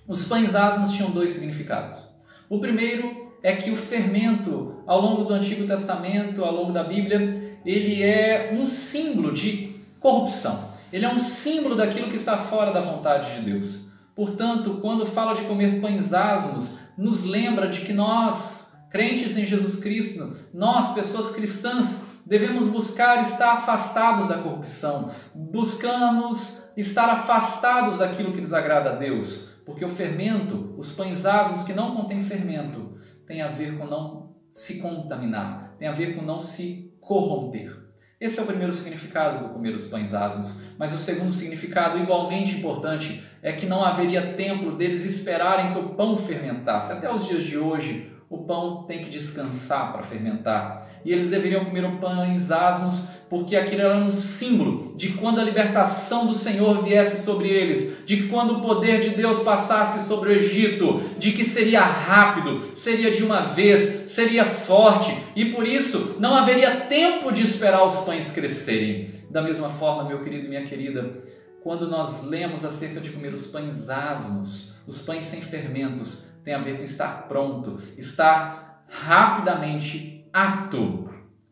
Os 0.08 0.28
pães 0.28 0.56
asmos 0.56 0.94
tinham 0.94 1.12
dois 1.12 1.32
significados. 1.32 2.08
O 2.50 2.60
primeiro 2.60 3.28
é 3.44 3.56
que 3.56 3.70
o 3.70 3.76
fermento, 3.76 4.82
ao 4.88 5.00
longo 5.00 5.26
do 5.26 5.34
Antigo 5.34 5.68
Testamento, 5.68 6.44
ao 6.44 6.54
longo 6.54 6.74
da 6.74 6.84
Bíblia, 6.84 7.60
ele 7.64 8.02
é 8.02 8.52
um 8.54 8.66
símbolo 8.66 9.34
de 9.34 9.76
corrupção. 10.00 10.70
Ele 10.92 11.06
é 11.06 11.14
um 11.14 11.20
símbolo 11.20 11.76
daquilo 11.76 12.08
que 12.08 12.16
está 12.16 12.38
fora 12.38 12.72
da 12.72 12.82
vontade 12.82 13.36
de 13.36 13.52
Deus. 13.52 13.92
Portanto, 14.16 14.80
quando 14.82 15.06
fala 15.06 15.36
de 15.36 15.44
comer 15.44 15.80
pães 15.80 16.14
asmos, 16.14 16.80
nos 16.98 17.24
lembra 17.26 17.70
de 17.70 17.82
que 17.82 17.94
nós, 17.94 18.67
crentes 18.90 19.38
em 19.38 19.46
Jesus 19.46 19.80
Cristo, 19.80 20.36
nós, 20.54 20.94
pessoas 20.94 21.36
cristãs, 21.36 22.06
devemos 22.26 22.68
buscar 22.68 23.22
estar 23.22 23.54
afastados 23.54 24.28
da 24.28 24.38
corrupção, 24.38 25.10
buscamos 25.34 26.72
estar 26.76 27.10
afastados 27.10 28.00
daquilo 28.00 28.34
que 28.34 28.42
desagrada 28.42 28.92
a 28.92 28.96
Deus, 28.96 29.62
porque 29.66 29.86
o 29.86 29.90
fermento, 29.90 30.76
os 30.78 30.92
pães 30.92 31.26
asmos 31.26 31.64
que 31.64 31.74
não 31.74 31.96
contêm 31.96 32.22
fermento, 32.22 32.98
tem 33.26 33.42
a 33.42 33.50
ver 33.50 33.78
com 33.78 33.86
não 33.86 34.36
se 34.52 34.80
contaminar, 34.80 35.76
tem 35.80 35.88
a 35.88 35.94
ver 35.94 36.16
com 36.16 36.22
não 36.22 36.42
se 36.42 36.98
corromper. 37.00 37.88
Esse 38.20 38.40
é 38.40 38.44
o 38.44 38.48
primeiro 38.48 38.74
significado 38.74 39.48
do 39.48 39.54
comer 39.54 39.76
os 39.76 39.88
pães 39.88 40.12
asmos. 40.12 40.76
Mas 40.80 40.92
o 40.92 40.98
segundo 40.98 41.32
significado, 41.32 42.00
igualmente 42.00 42.56
importante, 42.56 43.24
é 43.44 43.54
que 43.54 43.68
não 43.68 43.84
haveria 43.84 44.34
tempo 44.34 44.72
deles 44.72 45.06
esperarem 45.06 45.72
que 45.72 45.80
o 45.80 45.90
pão 45.90 46.18
fermentasse. 46.18 46.92
Até 46.92 47.14
os 47.14 47.28
dias 47.28 47.44
de 47.44 47.60
hoje, 47.60 48.12
o 48.30 48.40
pão 48.40 48.84
tem 48.84 49.04
que 49.04 49.10
descansar 49.10 49.94
para 49.94 50.04
fermentar. 50.04 50.86
E 51.06 51.14
eles 51.14 51.30
deveriam 51.30 51.64
comer 51.64 51.86
o 51.86 51.98
pães 51.98 52.52
asmos, 52.52 53.04
porque 53.30 53.56
aquilo 53.56 53.82
era 53.82 53.96
um 53.96 54.12
símbolo 54.12 54.94
de 54.98 55.14
quando 55.14 55.40
a 55.40 55.44
libertação 55.44 56.28
do 56.28 56.34
Senhor 56.34 56.84
viesse 56.84 57.24
sobre 57.24 57.48
eles, 57.48 58.06
de 58.06 58.24
quando 58.24 58.58
o 58.58 58.62
poder 58.62 59.00
de 59.00 59.10
Deus 59.12 59.40
passasse 59.40 60.06
sobre 60.06 60.30
o 60.30 60.34
Egito, 60.34 61.00
de 61.18 61.32
que 61.32 61.46
seria 61.46 61.82
rápido, 61.82 62.62
seria 62.76 63.12
de 63.12 63.24
uma 63.24 63.42
vez, 63.42 64.12
seria 64.12 64.44
forte, 64.44 65.18
e 65.34 65.46
por 65.46 65.66
isso 65.66 66.18
não 66.20 66.36
haveria 66.36 66.82
tempo 66.82 67.32
de 67.32 67.44
esperar 67.44 67.86
os 67.86 68.00
pães 68.00 68.34
crescerem. 68.34 69.10
Da 69.30 69.42
mesma 69.42 69.70
forma, 69.70 70.04
meu 70.04 70.24
querido 70.24 70.46
e 70.46 70.50
minha 70.50 70.66
querida, 70.66 71.18
quando 71.62 71.90
nós 71.90 72.24
lemos 72.24 72.66
acerca 72.66 73.00
de 73.00 73.10
comer 73.12 73.34
os 73.34 73.48
pães 73.48 73.90
asmos, 73.90 74.82
os 74.88 75.02
pães 75.02 75.26
sem 75.26 75.42
fermentos, 75.42 76.27
tem 76.48 76.54
a 76.54 76.60
ver 76.60 76.78
com 76.78 76.84
estar 76.84 77.28
pronto, 77.28 77.76
estar 77.98 78.86
rapidamente 78.88 80.30
apto 80.32 81.10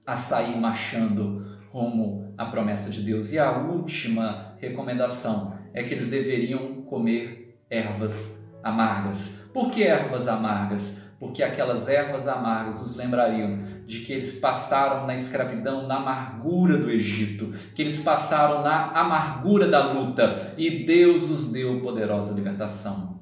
a 0.07 0.15
sair 0.15 0.55
marchando 0.55 1.45
rumo 1.69 2.33
à 2.37 2.45
promessa 2.45 2.89
de 2.89 3.01
Deus. 3.01 3.33
E 3.33 3.37
a 3.37 3.57
última 3.57 4.55
recomendação 4.57 5.53
é 5.73 5.83
que 5.83 5.93
eles 5.93 6.11
deveriam 6.11 6.83
comer 6.83 7.59
ervas 7.69 8.49
amargas. 8.63 9.49
Por 9.53 9.69
que 9.69 9.83
ervas 9.83 10.29
amargas? 10.29 11.03
Porque 11.19 11.43
aquelas 11.43 11.89
ervas 11.89 12.25
amargas 12.25 12.81
os 12.81 12.95
lembrariam 12.95 13.59
de 13.85 13.99
que 13.99 14.13
eles 14.13 14.39
passaram 14.39 15.05
na 15.05 15.13
escravidão, 15.13 15.85
na 15.87 15.97
amargura 15.97 16.77
do 16.77 16.89
Egito, 16.89 17.51
que 17.75 17.81
eles 17.81 18.01
passaram 18.01 18.63
na 18.63 18.91
amargura 18.91 19.67
da 19.67 19.91
luta 19.91 20.53
e 20.57 20.85
Deus 20.85 21.29
os 21.29 21.51
deu 21.51 21.81
poderosa 21.81 22.33
libertação. 22.33 23.14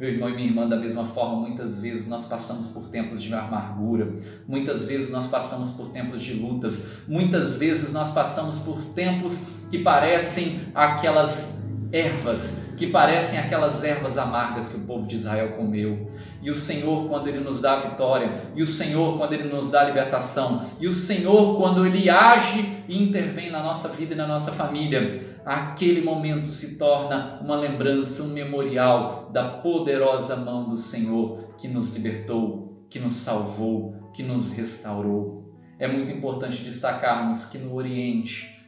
Meu 0.00 0.08
irmão 0.08 0.30
e 0.30 0.34
minha 0.34 0.48
irmã, 0.48 0.66
da 0.66 0.76
mesma 0.76 1.04
forma, 1.04 1.46
muitas 1.46 1.78
vezes 1.78 2.08
nós 2.08 2.26
passamos 2.26 2.68
por 2.68 2.86
tempos 2.86 3.22
de 3.22 3.34
amargura, 3.34 4.10
muitas 4.48 4.86
vezes 4.86 5.10
nós 5.10 5.28
passamos 5.28 5.72
por 5.72 5.90
tempos 5.90 6.22
de 6.22 6.32
lutas, 6.32 7.02
muitas 7.06 7.56
vezes 7.56 7.92
nós 7.92 8.10
passamos 8.10 8.60
por 8.60 8.82
tempos 8.94 9.60
que 9.70 9.80
parecem 9.80 10.62
aquelas 10.74 11.59
ervas 11.92 12.72
que 12.76 12.86
parecem 12.86 13.38
aquelas 13.38 13.84
ervas 13.84 14.16
amargas 14.16 14.72
que 14.72 14.78
o 14.78 14.86
povo 14.86 15.06
de 15.06 15.16
Israel 15.16 15.52
comeu. 15.56 16.10
E 16.42 16.50
o 16.50 16.54
Senhor, 16.54 17.08
quando 17.08 17.28
Ele 17.28 17.40
nos 17.40 17.60
dá 17.60 17.74
a 17.74 17.80
vitória, 17.80 18.32
e 18.54 18.62
o 18.62 18.66
Senhor, 18.66 19.18
quando 19.18 19.32
Ele 19.32 19.48
nos 19.48 19.70
dá 19.70 19.82
a 19.82 19.84
libertação, 19.84 20.64
e 20.80 20.86
o 20.86 20.92
Senhor, 20.92 21.58
quando 21.58 21.84
Ele 21.84 22.08
age 22.08 22.84
e 22.88 23.02
intervém 23.02 23.50
na 23.50 23.62
nossa 23.62 23.88
vida 23.88 24.14
e 24.14 24.16
na 24.16 24.26
nossa 24.26 24.52
família, 24.52 25.18
aquele 25.44 26.00
momento 26.00 26.48
se 26.48 26.78
torna 26.78 27.38
uma 27.42 27.56
lembrança, 27.56 28.22
um 28.22 28.28
memorial 28.28 29.28
da 29.32 29.58
poderosa 29.58 30.36
mão 30.36 30.68
do 30.68 30.76
Senhor 30.76 31.54
que 31.58 31.68
nos 31.68 31.92
libertou, 31.92 32.86
que 32.88 32.98
nos 32.98 33.12
salvou, 33.12 34.10
que 34.14 34.22
nos 34.22 34.52
restaurou. 34.52 35.40
É 35.78 35.88
muito 35.88 36.12
importante 36.12 36.62
destacarmos 36.62 37.46
que 37.46 37.58
no 37.58 37.74
Oriente, 37.74 38.59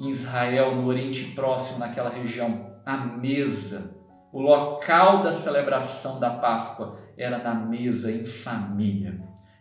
em 0.00 0.08
Israel, 0.08 0.74
no 0.74 0.86
Oriente 0.86 1.32
Próximo, 1.34 1.78
naquela 1.78 2.08
região, 2.08 2.74
a 2.86 2.96
mesa. 2.96 4.00
O 4.32 4.40
local 4.40 5.22
da 5.22 5.30
celebração 5.30 6.18
da 6.18 6.30
Páscoa 6.30 6.98
era 7.18 7.38
na 7.42 7.54
mesa 7.54 8.10
em 8.10 8.24
família. 8.24 9.20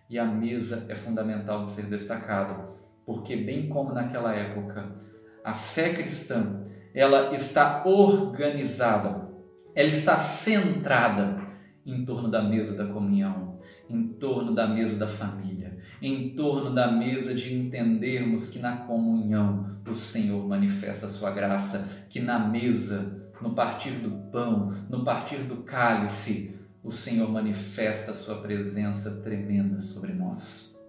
E 0.09 0.17
a 0.17 0.23
mesa 0.23 0.85
é 0.87 0.95
fundamental 0.95 1.65
de 1.65 1.71
ser 1.71 1.87
destacada, 1.87 2.69
porque 3.05 3.35
bem 3.35 3.67
como 3.67 3.93
naquela 3.93 4.33
época, 4.33 4.95
a 5.43 5.53
fé 5.53 5.93
cristã, 5.93 6.65
ela 6.95 7.35
está 7.35 7.83
organizada, 7.85 9.29
ela 9.75 9.89
está 9.89 10.17
centrada 10.17 11.37
em 11.85 12.05
torno 12.05 12.29
da 12.29 12.41
mesa 12.41 12.75
da 12.75 12.91
comunhão, 12.91 13.59
em 13.89 14.07
torno 14.13 14.55
da 14.55 14.67
mesa 14.67 14.97
da 14.97 15.07
família, 15.07 15.58
em 16.01 16.29
torno 16.35 16.73
da 16.73 16.91
mesa 16.91 17.33
de 17.33 17.53
entendermos 17.53 18.49
que 18.49 18.59
na 18.59 18.77
comunhão 18.77 19.79
o 19.87 19.93
Senhor 19.93 20.47
manifesta 20.47 21.05
a 21.05 21.09
sua 21.09 21.31
graça, 21.31 22.05
que 22.09 22.19
na 22.19 22.39
mesa, 22.39 23.31
no 23.41 23.53
partir 23.53 23.91
do 23.91 24.11
pão, 24.31 24.71
no 24.89 25.03
partir 25.03 25.37
do 25.39 25.57
cálice, 25.57 26.59
o 26.83 26.91
Senhor 26.91 27.29
manifesta 27.29 28.11
a 28.11 28.15
sua 28.15 28.35
presença 28.35 29.21
tremenda 29.21 29.77
sobre 29.77 30.13
nós. 30.13 30.79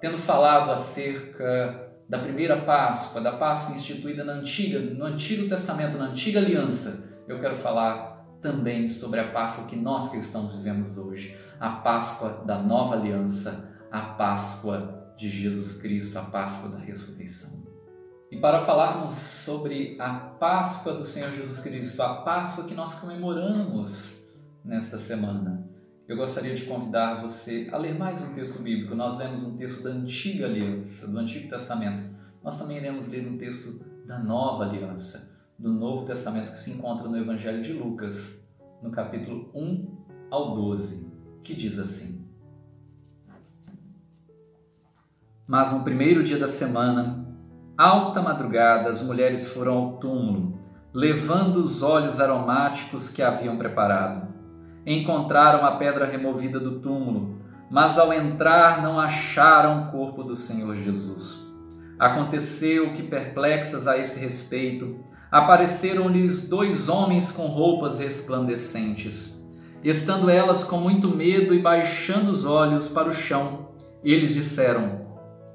Tendo 0.00 0.18
falado 0.18 0.70
acerca 0.70 1.92
da 2.08 2.18
primeira 2.18 2.60
Páscoa, 2.60 3.20
da 3.20 3.32
Páscoa 3.32 3.74
instituída 3.74 4.24
na 4.24 4.34
antiga, 4.34 4.78
no 4.78 5.04
Antigo 5.04 5.48
Testamento, 5.48 5.96
na 5.96 6.06
antiga 6.06 6.38
aliança, 6.40 7.04
eu 7.26 7.40
quero 7.40 7.56
falar 7.56 8.14
também 8.42 8.86
sobre 8.88 9.20
a 9.20 9.28
Páscoa 9.28 9.66
que 9.66 9.76
nós 9.76 10.10
cristãos 10.10 10.54
vivemos 10.54 10.98
hoje, 10.98 11.34
a 11.58 11.70
Páscoa 11.70 12.42
da 12.44 12.58
nova 12.58 12.94
aliança, 12.94 13.73
a 13.94 14.00
Páscoa 14.00 15.14
de 15.16 15.28
Jesus 15.28 15.80
Cristo, 15.80 16.18
a 16.18 16.22
Páscoa 16.22 16.68
da 16.68 16.78
ressurreição. 16.78 17.62
E 18.28 18.36
para 18.36 18.58
falarmos 18.58 19.14
sobre 19.14 19.96
a 20.00 20.14
Páscoa 20.14 20.94
do 20.94 21.04
Senhor 21.04 21.30
Jesus 21.30 21.60
Cristo, 21.60 22.02
a 22.02 22.22
Páscoa 22.22 22.64
que 22.64 22.74
nós 22.74 22.94
comemoramos 22.94 24.26
nesta 24.64 24.98
semana, 24.98 25.70
eu 26.08 26.16
gostaria 26.16 26.56
de 26.56 26.64
convidar 26.64 27.22
você 27.22 27.68
a 27.70 27.78
ler 27.78 27.96
mais 27.96 28.20
um 28.20 28.32
texto 28.32 28.60
bíblico. 28.60 28.96
Nós 28.96 29.16
lemos 29.16 29.44
um 29.44 29.56
texto 29.56 29.84
da 29.84 29.90
Antiga 29.90 30.46
Aliança, 30.46 31.06
do 31.06 31.16
Antigo 31.16 31.48
Testamento. 31.48 32.02
Nós 32.42 32.58
também 32.58 32.78
iremos 32.78 33.06
ler 33.06 33.24
um 33.28 33.38
texto 33.38 33.80
da 34.04 34.18
Nova 34.18 34.64
Aliança 34.64 35.32
do 35.56 35.72
Novo 35.72 36.04
Testamento 36.04 36.50
que 36.50 36.58
se 36.58 36.72
encontra 36.72 37.08
no 37.08 37.16
Evangelho 37.16 37.62
de 37.62 37.72
Lucas, 37.72 38.44
no 38.82 38.90
capítulo 38.90 39.52
1 39.54 40.04
ao 40.32 40.56
12, 40.56 41.12
que 41.44 41.54
diz 41.54 41.78
assim: 41.78 42.23
Mas 45.46 45.72
no 45.72 45.84
primeiro 45.84 46.24
dia 46.24 46.38
da 46.38 46.48
semana, 46.48 47.26
alta 47.76 48.22
madrugada, 48.22 48.88
as 48.88 49.02
mulheres 49.02 49.48
foram 49.48 49.74
ao 49.74 49.92
túmulo, 49.98 50.58
levando 50.92 51.56
os 51.56 51.82
óleos 51.82 52.18
aromáticos 52.18 53.10
que 53.10 53.22
haviam 53.22 53.58
preparado. 53.58 54.26
Encontraram 54.86 55.66
a 55.66 55.72
pedra 55.72 56.06
removida 56.06 56.58
do 56.58 56.80
túmulo, 56.80 57.40
mas 57.70 57.98
ao 57.98 58.10
entrar 58.10 58.82
não 58.82 58.98
acharam 58.98 59.82
o 59.82 59.90
corpo 59.90 60.22
do 60.22 60.34
Senhor 60.34 60.74
Jesus. 60.76 61.46
Aconteceu 61.98 62.92
que, 62.92 63.02
perplexas 63.02 63.86
a 63.86 63.98
esse 63.98 64.18
respeito, 64.18 64.98
apareceram-lhes 65.30 66.48
dois 66.48 66.88
homens 66.88 67.30
com 67.30 67.48
roupas 67.48 67.98
resplandecentes. 67.98 69.34
Estando 69.82 70.30
elas 70.30 70.64
com 70.64 70.78
muito 70.78 71.08
medo 71.08 71.52
e 71.52 71.58
baixando 71.58 72.30
os 72.30 72.46
olhos 72.46 72.88
para 72.88 73.08
o 73.08 73.12
chão, 73.12 73.68
eles 74.02 74.32
disseram: 74.32 75.03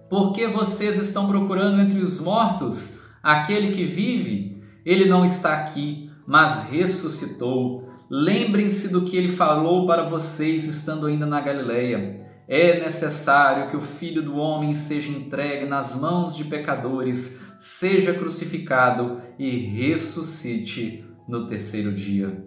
Por 0.09 0.33
que 0.33 0.47
vocês 0.47 0.97
estão 0.97 1.27
procurando 1.27 1.79
entre 1.79 1.99
os 1.99 2.19
mortos 2.19 3.01
aquele 3.21 3.71
que 3.71 3.83
vive? 3.83 4.63
Ele 4.83 5.05
não 5.05 5.23
está 5.23 5.53
aqui, 5.53 6.09
mas 6.25 6.67
ressuscitou. 6.69 7.87
Lembrem-se 8.09 8.91
do 8.91 9.03
que 9.03 9.15
ele 9.15 9.29
falou 9.29 9.85
para 9.85 10.03
vocês 10.03 10.65
estando 10.65 11.05
ainda 11.05 11.27
na 11.27 11.39
Galileia. 11.39 12.27
É 12.47 12.79
necessário 12.79 13.69
que 13.69 13.77
o 13.77 13.81
Filho 13.81 14.23
do 14.23 14.35
Homem 14.35 14.73
seja 14.73 15.11
entregue 15.11 15.67
nas 15.67 15.95
mãos 15.95 16.35
de 16.35 16.45
pecadores, 16.45 17.43
seja 17.59 18.11
crucificado 18.11 19.17
e 19.37 19.51
ressuscite 19.51 21.05
no 21.27 21.45
terceiro 21.45 21.93
dia. 21.93 22.43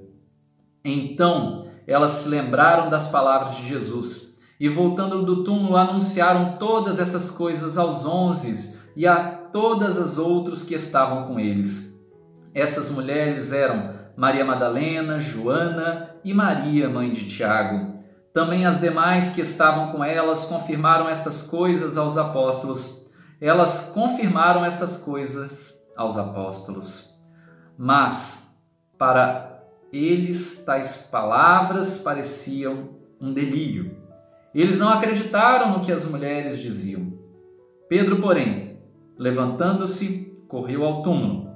Então 0.84 1.70
elas 1.86 2.10
se 2.12 2.28
lembraram 2.28 2.90
das 2.90 3.06
palavras 3.06 3.56
de 3.56 3.68
Jesus 3.68 4.31
e, 4.62 4.68
voltando 4.68 5.24
do 5.24 5.42
túmulo, 5.42 5.76
anunciaram 5.76 6.56
todas 6.56 7.00
essas 7.00 7.28
coisas 7.32 7.76
aos 7.76 8.06
onze 8.06 8.78
e 8.94 9.08
a 9.08 9.16
todas 9.18 9.98
as 9.98 10.18
outros 10.18 10.62
que 10.62 10.76
estavam 10.76 11.24
com 11.24 11.40
eles. 11.40 12.00
Essas 12.54 12.88
mulheres 12.88 13.52
eram 13.52 13.90
Maria 14.16 14.44
Madalena, 14.44 15.18
Joana 15.18 16.14
e 16.24 16.32
Maria, 16.32 16.88
mãe 16.88 17.12
de 17.12 17.26
Tiago. 17.26 18.04
Também 18.32 18.64
as 18.64 18.80
demais 18.80 19.32
que 19.32 19.40
estavam 19.40 19.90
com 19.90 20.04
elas 20.04 20.44
confirmaram 20.44 21.08
estas 21.08 21.42
coisas 21.42 21.96
aos 21.96 22.16
apóstolos. 22.16 23.04
Elas 23.40 23.90
confirmaram 23.92 24.64
estas 24.64 24.96
coisas 24.96 25.90
aos 25.96 26.16
apóstolos. 26.16 27.12
Mas, 27.76 28.62
para 28.96 29.60
eles, 29.92 30.62
tais 30.64 31.08
palavras 31.10 31.98
pareciam 31.98 32.90
um 33.20 33.32
delírio. 33.32 34.01
Eles 34.54 34.78
não 34.78 34.90
acreditaram 34.90 35.72
no 35.72 35.80
que 35.80 35.92
as 35.92 36.04
mulheres 36.04 36.58
diziam. 36.58 37.12
Pedro, 37.88 38.20
porém, 38.20 38.78
levantando-se, 39.18 40.36
correu 40.48 40.84
ao 40.84 41.02
túmulo 41.02 41.50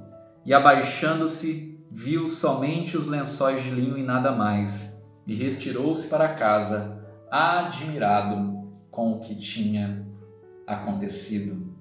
e, 0.45 0.53
abaixando-se, 0.53 1.79
viu 1.91 2.27
somente 2.27 2.97
os 2.97 3.07
lençóis 3.07 3.63
de 3.63 3.69
linho 3.69 3.97
e 3.97 4.03
nada 4.03 4.31
mais 4.31 4.97
e 5.25 5.35
retirou-se 5.35 6.07
para 6.07 6.29
casa, 6.29 7.03
admirado 7.29 8.71
com 8.89 9.11
o 9.11 9.19
que 9.19 9.35
tinha 9.35 10.07
acontecido. 10.65 11.75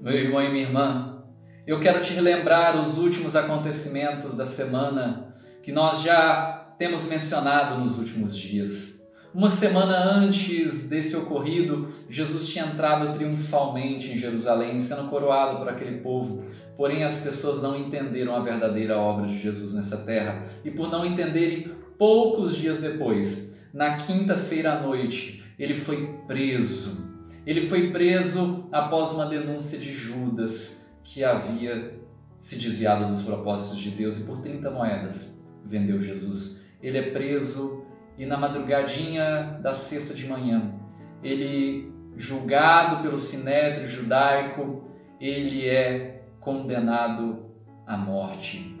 Meu 0.00 0.14
irmão 0.14 0.42
e 0.42 0.50
minha 0.50 0.64
irmã, 0.64 1.24
eu 1.66 1.80
quero 1.80 2.00
te 2.00 2.12
relembrar 2.12 2.78
os 2.78 2.96
últimos 2.96 3.34
acontecimentos 3.34 4.34
da 4.34 4.46
semana 4.46 5.34
que 5.62 5.72
nós 5.72 6.02
já 6.02 6.74
temos 6.78 7.08
mencionado 7.08 7.80
nos 7.80 7.98
últimos 7.98 8.36
dias. 8.36 8.95
Uma 9.36 9.50
semana 9.50 10.02
antes 10.02 10.84
desse 10.84 11.14
ocorrido, 11.14 11.86
Jesus 12.08 12.48
tinha 12.48 12.64
entrado 12.64 13.12
triunfalmente 13.12 14.10
em 14.10 14.16
Jerusalém, 14.16 14.80
sendo 14.80 15.10
coroado 15.10 15.58
por 15.58 15.68
aquele 15.68 15.98
povo. 15.98 16.42
Porém, 16.74 17.04
as 17.04 17.18
pessoas 17.18 17.60
não 17.60 17.78
entenderam 17.78 18.34
a 18.34 18.40
verdadeira 18.40 18.96
obra 18.96 19.26
de 19.26 19.38
Jesus 19.38 19.74
nessa 19.74 19.98
terra. 19.98 20.42
E 20.64 20.70
por 20.70 20.90
não 20.90 21.04
entenderem, 21.04 21.70
poucos 21.98 22.56
dias 22.56 22.78
depois, 22.78 23.62
na 23.74 23.98
quinta-feira 23.98 24.72
à 24.72 24.80
noite, 24.80 25.44
ele 25.58 25.74
foi 25.74 26.14
preso. 26.26 27.20
Ele 27.46 27.60
foi 27.60 27.90
preso 27.90 28.66
após 28.72 29.12
uma 29.12 29.26
denúncia 29.26 29.78
de 29.78 29.92
Judas, 29.92 30.90
que 31.04 31.22
havia 31.22 32.00
se 32.40 32.56
desviado 32.56 33.06
dos 33.06 33.20
propósitos 33.20 33.76
de 33.76 33.90
Deus 33.90 34.18
e 34.18 34.24
por 34.24 34.38
30 34.38 34.70
moedas 34.70 35.38
vendeu 35.62 36.00
Jesus. 36.00 36.64
Ele 36.82 36.96
é 36.96 37.10
preso 37.10 37.84
e 38.18 38.26
na 38.26 38.36
madrugadinha 38.36 39.58
da 39.62 39.74
sexta 39.74 40.14
de 40.14 40.26
manhã, 40.26 40.74
ele 41.22 41.92
julgado 42.16 43.02
pelo 43.02 43.18
sinédrio 43.18 43.86
judaico, 43.86 44.84
ele 45.20 45.68
é 45.68 46.22
condenado 46.40 47.50
à 47.86 47.96
morte 47.96 48.76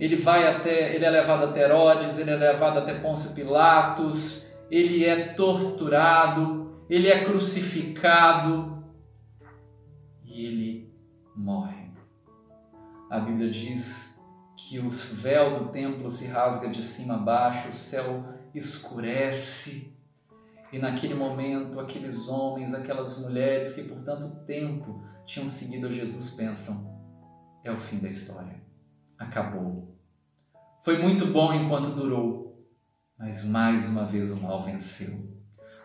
ele 0.00 0.16
vai 0.16 0.48
até, 0.48 0.94
ele 0.94 1.04
é 1.04 1.10
levado 1.10 1.44
até 1.44 1.60
Herodes, 1.60 2.18
ele 2.18 2.30
é 2.30 2.36
levado 2.36 2.78
até 2.78 2.94
Pôncio 2.94 3.34
Pilatos, 3.34 4.50
ele 4.70 5.04
é 5.04 5.34
torturado, 5.34 6.70
ele 6.88 7.06
é 7.06 7.22
crucificado 7.22 8.82
e 10.24 10.46
ele 10.46 10.94
morre. 11.36 11.90
A 13.10 13.20
Bíblia 13.20 13.50
diz 13.50 14.09
que 14.70 14.78
o 14.78 14.88
véu 14.88 15.58
do 15.58 15.72
templo 15.72 16.08
se 16.08 16.28
rasga 16.28 16.68
de 16.68 16.80
cima 16.80 17.14
a 17.14 17.18
baixo, 17.18 17.70
o 17.70 17.72
céu 17.72 18.24
escurece. 18.54 19.98
E 20.72 20.78
naquele 20.78 21.14
momento, 21.14 21.80
aqueles 21.80 22.28
homens, 22.28 22.72
aquelas 22.72 23.18
mulheres 23.18 23.72
que 23.72 23.82
por 23.82 24.00
tanto 24.02 24.44
tempo 24.44 25.02
tinham 25.26 25.48
seguido 25.48 25.88
a 25.88 25.90
Jesus 25.90 26.30
pensam: 26.30 26.88
é 27.64 27.72
o 27.72 27.78
fim 27.78 27.98
da 27.98 28.08
história 28.08 28.60
acabou. 29.18 29.98
Foi 30.84 31.02
muito 31.02 31.26
bom 31.26 31.52
enquanto 31.52 31.90
durou, 31.90 32.64
mas 33.18 33.44
mais 33.44 33.88
uma 33.88 34.04
vez 34.04 34.30
o 34.30 34.36
mal 34.36 34.62
venceu. 34.62 35.36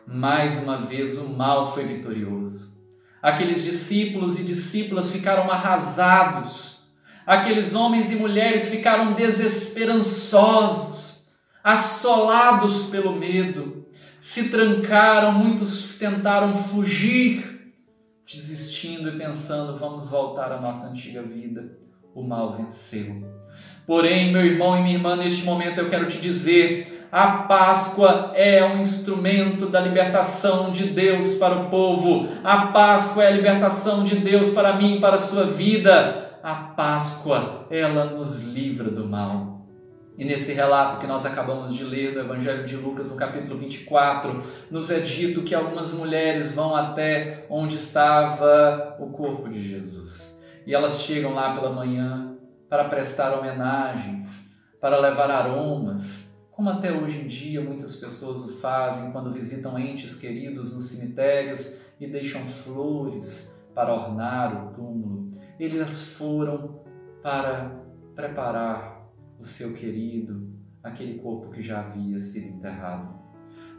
Mais 0.05 0.61
uma 0.61 0.77
vez 0.77 1.17
o 1.17 1.27
mal 1.27 1.65
foi 1.65 1.85
vitorioso. 1.85 2.79
Aqueles 3.19 3.63
discípulos 3.63 4.39
e 4.39 4.43
discípulas 4.43 5.11
ficaram 5.11 5.49
arrasados. 5.49 6.74
Aqueles 7.25 7.73
homens 7.73 8.11
e 8.11 8.15
mulheres 8.15 8.67
ficaram 8.67 9.13
desesperançosos, 9.13 11.33
assolados 11.63 12.83
pelo 12.83 13.15
medo. 13.15 13.88
Se 14.21 14.49
trancaram, 14.49 15.31
muitos 15.31 15.95
tentaram 15.97 16.53
fugir, 16.53 17.73
desistindo 18.25 19.09
e 19.09 19.17
pensando: 19.17 19.75
vamos 19.77 20.09
voltar 20.09 20.51
à 20.51 20.61
nossa 20.61 20.88
antiga 20.88 21.23
vida 21.23 21.85
o 22.15 22.23
mal 22.23 22.53
venceu. 22.53 23.21
Porém, 23.85 24.31
meu 24.31 24.43
irmão 24.43 24.77
e 24.77 24.81
minha 24.81 24.95
irmã, 24.95 25.15
neste 25.17 25.43
momento 25.43 25.79
eu 25.79 25.89
quero 25.89 26.07
te 26.07 26.17
dizer: 26.17 27.07
a 27.11 27.39
Páscoa 27.39 28.31
é 28.33 28.65
um 28.65 28.81
instrumento 28.81 29.67
da 29.67 29.81
libertação 29.81 30.71
de 30.71 30.85
Deus 30.85 31.35
para 31.35 31.55
o 31.55 31.69
povo. 31.69 32.27
A 32.43 32.67
Páscoa 32.67 33.25
é 33.25 33.27
a 33.27 33.31
libertação 33.31 34.03
de 34.03 34.15
Deus 34.15 34.49
para 34.49 34.77
mim 34.77 34.99
para 35.01 35.17
a 35.17 35.19
sua 35.19 35.43
vida. 35.43 36.24
A 36.45 36.53
Páscoa, 36.53 37.65
ela 37.71 38.05
nos 38.05 38.43
livra 38.43 38.91
do 38.91 39.10
mal. 39.10 39.65
E 40.15 40.23
nesse 40.23 40.53
relato 40.53 40.99
que 40.99 41.08
nós 41.08 41.25
acabamos 41.25 41.73
de 41.73 41.84
ler 41.84 42.13
do 42.13 42.19
Evangelho 42.19 42.63
de 42.63 42.77
Lucas, 42.77 43.10
no 43.10 43.17
capítulo 43.17 43.58
24, 43.58 44.38
nos 44.69 44.91
é 44.91 44.99
dito 44.99 45.41
que 45.41 45.55
algumas 45.55 45.91
mulheres 45.93 46.51
vão 46.51 46.75
até 46.75 47.47
onde 47.49 47.77
estava 47.77 48.95
o 48.99 49.08
corpo 49.08 49.49
de 49.49 49.60
Jesus 49.60 50.39
e 50.67 50.75
elas 50.75 51.01
chegam 51.01 51.34
lá 51.34 51.55
pela 51.55 51.71
manhã 51.71 52.38
para 52.69 52.89
prestar 52.89 53.36
homenagens, 53.36 54.62
para 54.79 54.99
levar 54.99 55.31
aromas, 55.31 56.45
como 56.51 56.69
até 56.69 56.91
hoje 56.91 57.21
em 57.21 57.27
dia 57.27 57.60
muitas 57.60 57.95
pessoas 57.95 58.41
o 58.41 58.60
fazem 58.60 59.12
quando 59.12 59.31
visitam 59.31 59.79
entes 59.79 60.15
queridos 60.15 60.75
nos 60.75 60.89
cemitérios 60.89 61.79
e 61.99 62.05
deixam 62.05 62.45
flores 62.45 63.67
para 63.73 63.91
ornar 63.91 64.67
o 64.67 64.73
túmulo. 64.73 65.24
Eles 65.59 66.09
foram 66.09 66.81
para 67.23 67.71
preparar 68.13 69.09
o 69.39 69.43
seu 69.43 69.73
querido, 69.73 70.53
aquele 70.83 71.17
corpo 71.19 71.51
que 71.51 71.61
já 71.61 71.79
havia 71.79 72.19
sido 72.19 72.47
enterrado. 72.47 73.15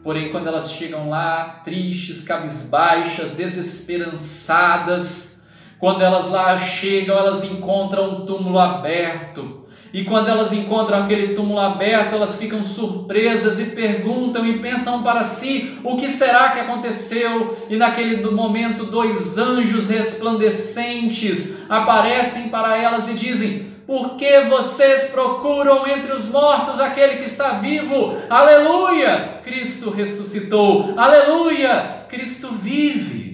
Porém, 0.03 0.31
quando 0.31 0.47
elas 0.47 0.71
chegam 0.71 1.09
lá, 1.09 1.61
tristes, 1.63 2.23
cabisbaixas, 2.23 3.31
desesperançadas, 3.31 5.43
quando 5.79 6.01
elas 6.01 6.29
lá 6.29 6.57
chegam, 6.57 7.17
elas 7.17 7.43
encontram 7.43 8.09
um 8.09 8.25
túmulo 8.25 8.57
aberto. 8.57 9.66
E 9.93 10.03
quando 10.03 10.27
elas 10.27 10.51
encontram 10.51 11.03
aquele 11.03 11.33
túmulo 11.33 11.59
aberto, 11.59 12.15
elas 12.15 12.35
ficam 12.35 12.63
surpresas 12.63 13.59
e 13.59 13.65
perguntam 13.65 14.45
e 14.45 14.59
pensam 14.59 15.01
para 15.01 15.23
si: 15.23 15.79
o 15.83 15.95
que 15.95 16.09
será 16.09 16.49
que 16.49 16.59
aconteceu? 16.59 17.55
E 17.69 17.77
naquele 17.77 18.17
momento, 18.29 18.85
dois 18.85 19.37
anjos 19.37 19.89
resplandecentes 19.89 21.57
aparecem 21.69 22.49
para 22.49 22.77
elas 22.77 23.07
e 23.09 23.13
dizem: 23.13 23.67
Por 23.85 24.15
que 24.15 24.41
vocês 24.41 25.05
procuram 25.05 25.87
entre 25.87 26.11
os 26.13 26.29
mortos 26.29 26.79
aquele 26.79 27.17
que 27.17 27.25
está 27.25 27.51
vivo? 27.53 28.15
Aleluia! 28.29 29.39
Cristo 29.43 29.89
ressuscitou. 29.89 30.93
Aleluia! 30.97 31.87
Cristo 32.09 32.49
vive. 32.51 33.26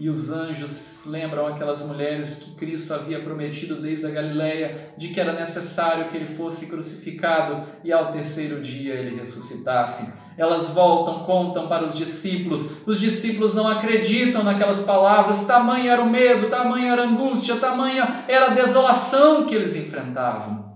E 0.00 0.08
os 0.08 0.30
anjos 0.30 1.02
lembram 1.04 1.46
aquelas 1.46 1.82
mulheres 1.82 2.36
que 2.36 2.54
Cristo 2.54 2.94
havia 2.94 3.20
prometido 3.20 3.74
desde 3.74 4.06
a 4.06 4.10
Galileia 4.10 4.74
de 4.96 5.08
que 5.08 5.20
era 5.20 5.34
necessário 5.34 6.08
que 6.08 6.16
ele 6.16 6.26
fosse 6.26 6.68
crucificado 6.68 7.60
e 7.84 7.92
ao 7.92 8.10
terceiro 8.10 8.62
dia 8.62 8.94
ele 8.94 9.14
ressuscitasse. 9.14 10.10
Elas 10.38 10.68
voltam, 10.68 11.24
contam 11.24 11.68
para 11.68 11.84
os 11.84 11.94
discípulos. 11.94 12.86
Os 12.86 12.98
discípulos 12.98 13.52
não 13.52 13.68
acreditam 13.68 14.42
naquelas 14.42 14.80
palavras. 14.80 15.46
Tamanha 15.46 15.92
era 15.92 16.00
o 16.00 16.08
medo, 16.08 16.48
tamanha 16.48 16.92
era 16.92 17.02
a 17.02 17.06
angústia, 17.06 17.56
tamanha 17.56 18.24
era 18.26 18.46
a 18.46 18.54
desolação 18.54 19.44
que 19.44 19.54
eles 19.54 19.76
enfrentavam. 19.76 20.69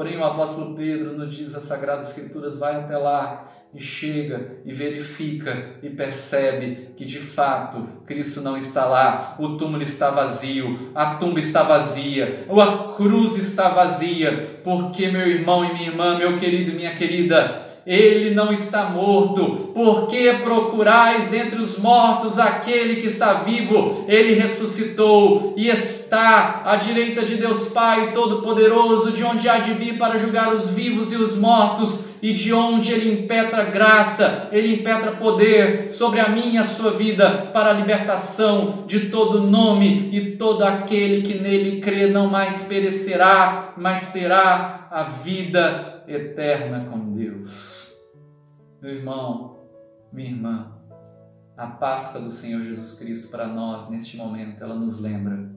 Porém, 0.00 0.16
o 0.16 0.24
apóstolo 0.24 0.74
Pedro, 0.74 1.12
no 1.12 1.26
diz 1.26 1.52
das 1.52 1.64
Sagradas 1.64 2.08
Escrituras, 2.08 2.56
vai 2.56 2.74
até 2.74 2.96
lá 2.96 3.44
e 3.74 3.82
chega 3.82 4.56
e 4.64 4.72
verifica 4.72 5.74
e 5.82 5.90
percebe 5.90 6.88
que 6.96 7.04
de 7.04 7.18
fato 7.18 7.86
Cristo 8.06 8.40
não 8.40 8.56
está 8.56 8.86
lá, 8.86 9.36
o 9.38 9.58
túmulo 9.58 9.82
está 9.82 10.08
vazio, 10.08 10.74
a 10.94 11.16
tumba 11.16 11.38
está 11.38 11.64
vazia, 11.64 12.46
ou 12.48 12.62
a 12.62 12.94
cruz 12.94 13.36
está 13.36 13.68
vazia, 13.68 14.60
porque 14.64 15.08
meu 15.08 15.28
irmão 15.28 15.62
e 15.66 15.74
minha 15.74 15.90
irmã, 15.90 16.16
meu 16.16 16.34
querido 16.38 16.70
e 16.70 16.74
minha 16.76 16.94
querida, 16.94 17.60
ele 17.86 18.34
não 18.34 18.52
está 18.52 18.84
morto. 18.84 19.72
Por 19.74 20.06
que 20.06 20.32
procurais 20.34 21.28
dentre 21.28 21.60
os 21.60 21.78
mortos 21.78 22.38
aquele 22.38 23.00
que 23.00 23.06
está 23.06 23.34
vivo? 23.34 24.04
Ele 24.06 24.34
ressuscitou 24.34 25.54
e 25.56 25.68
está 25.68 26.62
à 26.64 26.76
direita 26.76 27.24
de 27.24 27.36
Deus 27.36 27.68
Pai 27.68 28.12
Todo-Poderoso, 28.12 29.12
de 29.12 29.24
onde 29.24 29.48
há 29.48 29.58
de 29.58 29.72
vir 29.72 29.98
para 29.98 30.18
julgar 30.18 30.54
os 30.54 30.68
vivos 30.68 31.12
e 31.12 31.16
os 31.16 31.36
mortos, 31.36 32.10
e 32.22 32.34
de 32.34 32.52
onde 32.52 32.92
ele 32.92 33.22
impetra 33.22 33.64
graça, 33.64 34.48
ele 34.52 34.74
impetra 34.74 35.12
poder 35.12 35.90
sobre 35.90 36.20
a 36.20 36.28
minha 36.28 36.50
e 36.50 36.58
a 36.58 36.64
sua 36.64 36.90
vida 36.90 37.50
para 37.52 37.70
a 37.70 37.72
libertação 37.72 38.84
de 38.86 39.08
todo 39.08 39.40
nome 39.40 40.10
e 40.12 40.32
todo 40.32 40.62
aquele 40.62 41.22
que 41.22 41.38
nele 41.38 41.80
crê 41.80 42.08
não 42.08 42.26
mais 42.26 42.64
perecerá, 42.64 43.72
mas 43.76 44.12
terá 44.12 44.88
a 44.90 45.04
vida 45.04 45.99
eterna 46.14 46.90
com 46.90 47.14
Deus. 47.14 47.96
Meu 48.82 48.92
irmão, 48.92 49.58
minha 50.12 50.30
irmã, 50.30 50.72
a 51.56 51.66
Páscoa 51.66 52.20
do 52.20 52.30
Senhor 52.30 52.62
Jesus 52.62 52.98
Cristo 52.98 53.30
para 53.30 53.46
nós 53.46 53.88
neste 53.88 54.16
momento, 54.16 54.62
ela 54.62 54.74
nos 54.74 54.98
lembra. 54.98 55.50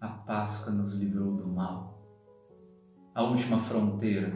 A 0.00 0.08
Páscoa 0.08 0.72
nos 0.72 0.94
livrou 0.94 1.36
do 1.36 1.46
mal. 1.46 2.02
A 3.14 3.22
última 3.22 3.58
fronteira, 3.58 4.32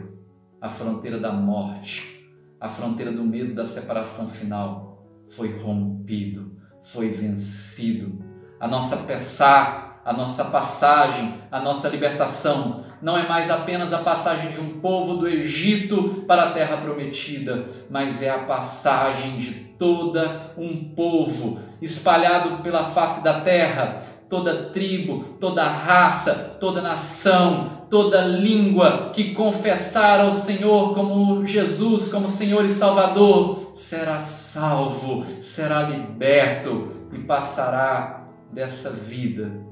a 0.61 0.69
fronteira 0.69 1.19
da 1.19 1.33
morte, 1.33 2.31
a 2.59 2.69
fronteira 2.69 3.11
do 3.11 3.23
medo 3.23 3.53
da 3.53 3.65
separação 3.65 4.27
final, 4.27 5.05
foi 5.27 5.57
rompido, 5.57 6.55
foi 6.81 7.09
vencido. 7.09 8.23
A 8.59 8.67
nossa 8.67 8.97
peçar, 9.05 9.96
a 10.07 10.13
nossa 10.13 10.45
passagem, 10.45 11.33
a 11.51 11.59
nossa 11.59 11.89
libertação. 11.89 12.81
Não 13.01 13.17
é 13.17 13.27
mais 13.27 13.51
apenas 13.51 13.91
a 13.91 13.97
passagem 13.97 14.49
de 14.49 14.57
um 14.57 14.79
povo 14.79 15.17
do 15.17 15.27
Egito 15.27 16.23
para 16.25 16.43
a 16.43 16.51
terra 16.53 16.77
prometida, 16.77 17.65
mas 17.89 18.21
é 18.23 18.29
a 18.29 18.39
passagem 18.39 19.35
de 19.35 19.51
toda 19.77 20.39
um 20.57 20.93
povo 20.95 21.59
espalhado 21.81 22.63
pela 22.63 22.85
face 22.85 23.21
da 23.21 23.41
terra, 23.41 24.01
toda 24.29 24.69
tribo, 24.69 25.25
toda 25.41 25.67
raça, 25.67 26.55
toda 26.57 26.81
nação, 26.81 27.69
toda 27.89 28.21
língua 28.21 29.11
que 29.13 29.33
confessar 29.33 30.21
ao 30.21 30.31
Senhor 30.31 30.93
como 30.93 31.45
Jesus, 31.45 32.07
como 32.07 32.29
Senhor 32.29 32.63
e 32.63 32.69
Salvador, 32.69 33.73
será 33.75 34.19
salvo, 34.19 35.21
será 35.21 35.81
liberto 35.81 36.87
e 37.11 37.19
passará 37.19 38.25
dessa 38.53 38.89
vida 38.89 39.66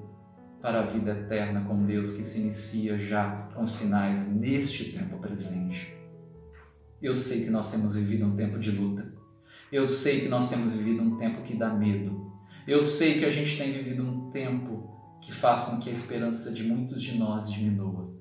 para 0.66 0.80
a 0.80 0.84
vida 0.84 1.12
eterna 1.12 1.62
com 1.62 1.86
Deus 1.86 2.14
que 2.14 2.24
se 2.24 2.40
inicia 2.40 2.98
já 2.98 3.30
com 3.54 3.68
sinais 3.68 4.28
neste 4.34 4.86
tempo 4.86 5.20
presente. 5.20 5.96
Eu 7.00 7.14
sei 7.14 7.44
que 7.44 7.52
nós 7.52 7.70
temos 7.70 7.96
vivido 7.96 8.26
um 8.26 8.36
tempo 8.36 8.58
de 8.58 8.72
luta. 8.72 9.14
Eu 9.72 9.86
sei 9.86 10.22
que 10.22 10.28
nós 10.28 10.50
temos 10.50 10.72
vivido 10.72 11.04
um 11.04 11.18
tempo 11.18 11.44
que 11.44 11.56
dá 11.56 11.70
medo. 11.70 12.34
Eu 12.68 12.82
sei 12.82 13.20
que 13.20 13.26
a 13.26 13.30
gente 13.30 13.56
tem 13.60 13.72
vivido 13.74 14.02
um 14.02 14.32
tempo 14.32 14.90
que 15.22 15.32
faz 15.32 15.66
com 15.66 15.80
que 15.80 15.88
a 15.88 15.94
esperança 15.94 16.52
de 16.52 16.64
muitos 16.64 17.00
de 17.00 17.16
nós 17.20 17.48
diminua. 17.52 18.12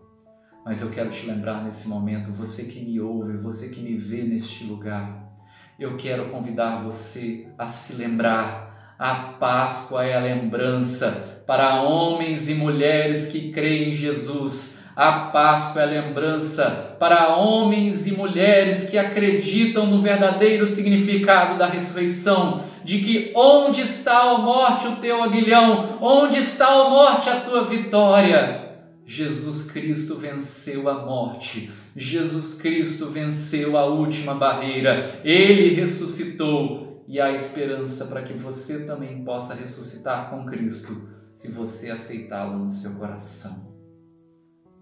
Mas 0.67 0.83
eu 0.83 0.91
quero 0.91 1.09
te 1.09 1.25
lembrar 1.25 1.65
nesse 1.65 1.89
momento, 1.89 2.31
você 2.31 2.65
que 2.65 2.85
me 2.85 3.01
ouve, 3.01 3.39
você 3.39 3.71
que 3.71 3.81
me 3.81 3.97
vê 3.97 4.23
neste 4.23 4.65
lugar, 4.65 5.35
eu 5.79 5.97
quero 5.97 6.29
convidar 6.29 6.83
você 6.83 7.49
a 7.57 7.69
se 7.69 7.95
lembrar. 7.95 8.95
A 8.99 9.33
Páscoa 9.33 10.05
é 10.05 10.15
a 10.15 10.21
lembrança 10.21 11.34
para 11.47 11.83
homens 11.83 12.49
e 12.49 12.55
mulheres 12.55 13.29
que 13.29 13.51
creem 13.51 13.91
em 13.91 13.93
Jesus. 13.93 14.75
A 14.97 15.11
Páscoa 15.11 15.83
é 15.83 15.87
lembrança 15.87 16.97
para 17.01 17.37
homens 17.37 18.07
e 18.07 18.13
mulheres 18.13 18.89
que 18.89 18.97
acreditam 18.97 19.87
no 19.87 20.01
verdadeiro 20.01 20.65
significado 20.65 21.59
da 21.59 21.67
ressurreição, 21.67 22.63
de 22.85 23.01
que 23.01 23.33
onde 23.35 23.81
está 23.81 24.31
a 24.31 24.39
morte 24.39 24.87
o 24.87 24.97
teu 24.97 25.21
aguilhão, 25.21 25.99
onde 26.01 26.39
está 26.39 26.69
a 26.69 26.89
morte 26.91 27.29
a 27.29 27.41
tua 27.41 27.65
vitória. 27.65 28.63
Jesus 29.05 29.71
Cristo 29.71 30.17
venceu 30.17 30.89
a 30.89 31.05
morte, 31.05 31.71
Jesus 31.95 32.55
Cristo 32.55 33.11
venceu 33.11 33.77
a 33.77 33.85
última 33.85 34.35
barreira, 34.35 35.21
ele 35.25 35.75
ressuscitou. 35.75 36.85
E 37.07 37.21
há 37.21 37.31
esperança 37.33 38.07
para 38.07 38.23
que 38.23 38.33
você 38.33 38.85
também 38.85 39.23
possa 39.23 39.53
ressuscitar 39.53 40.31
com 40.31 40.47
Cristo 40.47 41.07
se 41.35 41.49
você 41.49 41.91
aceitá-lo 41.91 42.59
no 42.59 42.71
seu 42.71 42.93
coração. 42.93 43.75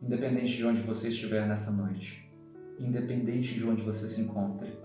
Independente 0.02 0.56
de 0.56 0.66
onde 0.66 0.82
você 0.82 1.08
estiver 1.08 1.48
nessa 1.48 1.70
noite, 1.70 2.30
independente 2.78 3.54
de 3.54 3.64
onde 3.64 3.82
você 3.82 4.06
se 4.06 4.20
encontre, 4.20 4.76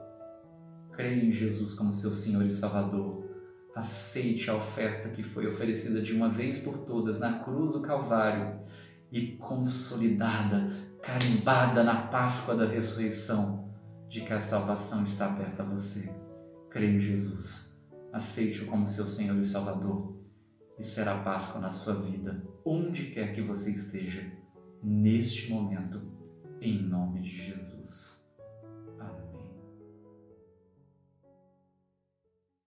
creia 0.93 1.23
em 1.23 1.31
Jesus 1.31 1.73
como 1.73 1.91
seu 1.91 2.11
Senhor 2.11 2.45
e 2.45 2.51
Salvador. 2.51 3.27
Aceite 3.75 4.49
a 4.49 4.55
oferta 4.55 5.09
que 5.09 5.21
foi 5.21 5.45
oferecida 5.45 6.01
de 6.01 6.13
uma 6.13 6.29
vez 6.29 6.57
por 6.57 6.79
todas 6.79 7.19
na 7.19 7.39
cruz 7.39 7.73
do 7.73 7.81
Calvário 7.81 8.59
e 9.11 9.33
consolidada, 9.33 10.67
carimbada 11.01 11.83
na 11.83 12.07
Páscoa 12.07 12.55
da 12.55 12.65
ressurreição, 12.65 13.69
de 14.07 14.21
que 14.21 14.33
a 14.33 14.39
salvação 14.39 15.03
está 15.03 15.27
aberta 15.27 15.63
a 15.63 15.65
você. 15.65 16.09
Creia 16.69 16.91
em 16.91 16.99
Jesus. 16.99 17.77
Aceite-o 18.11 18.67
como 18.67 18.87
seu 18.87 19.05
Senhor 19.05 19.37
e 19.37 19.45
Salvador 19.45 20.16
e 20.79 20.83
será 20.83 21.23
Páscoa 21.23 21.59
na 21.59 21.71
sua 21.71 21.95
vida, 21.95 22.43
onde 22.63 23.05
quer 23.11 23.33
que 23.33 23.41
você 23.41 23.71
esteja, 23.71 24.31
neste 24.83 25.49
momento, 25.49 26.01
em 26.61 26.81
nome 26.81 27.21
de 27.21 27.29
Jesus. 27.29 28.16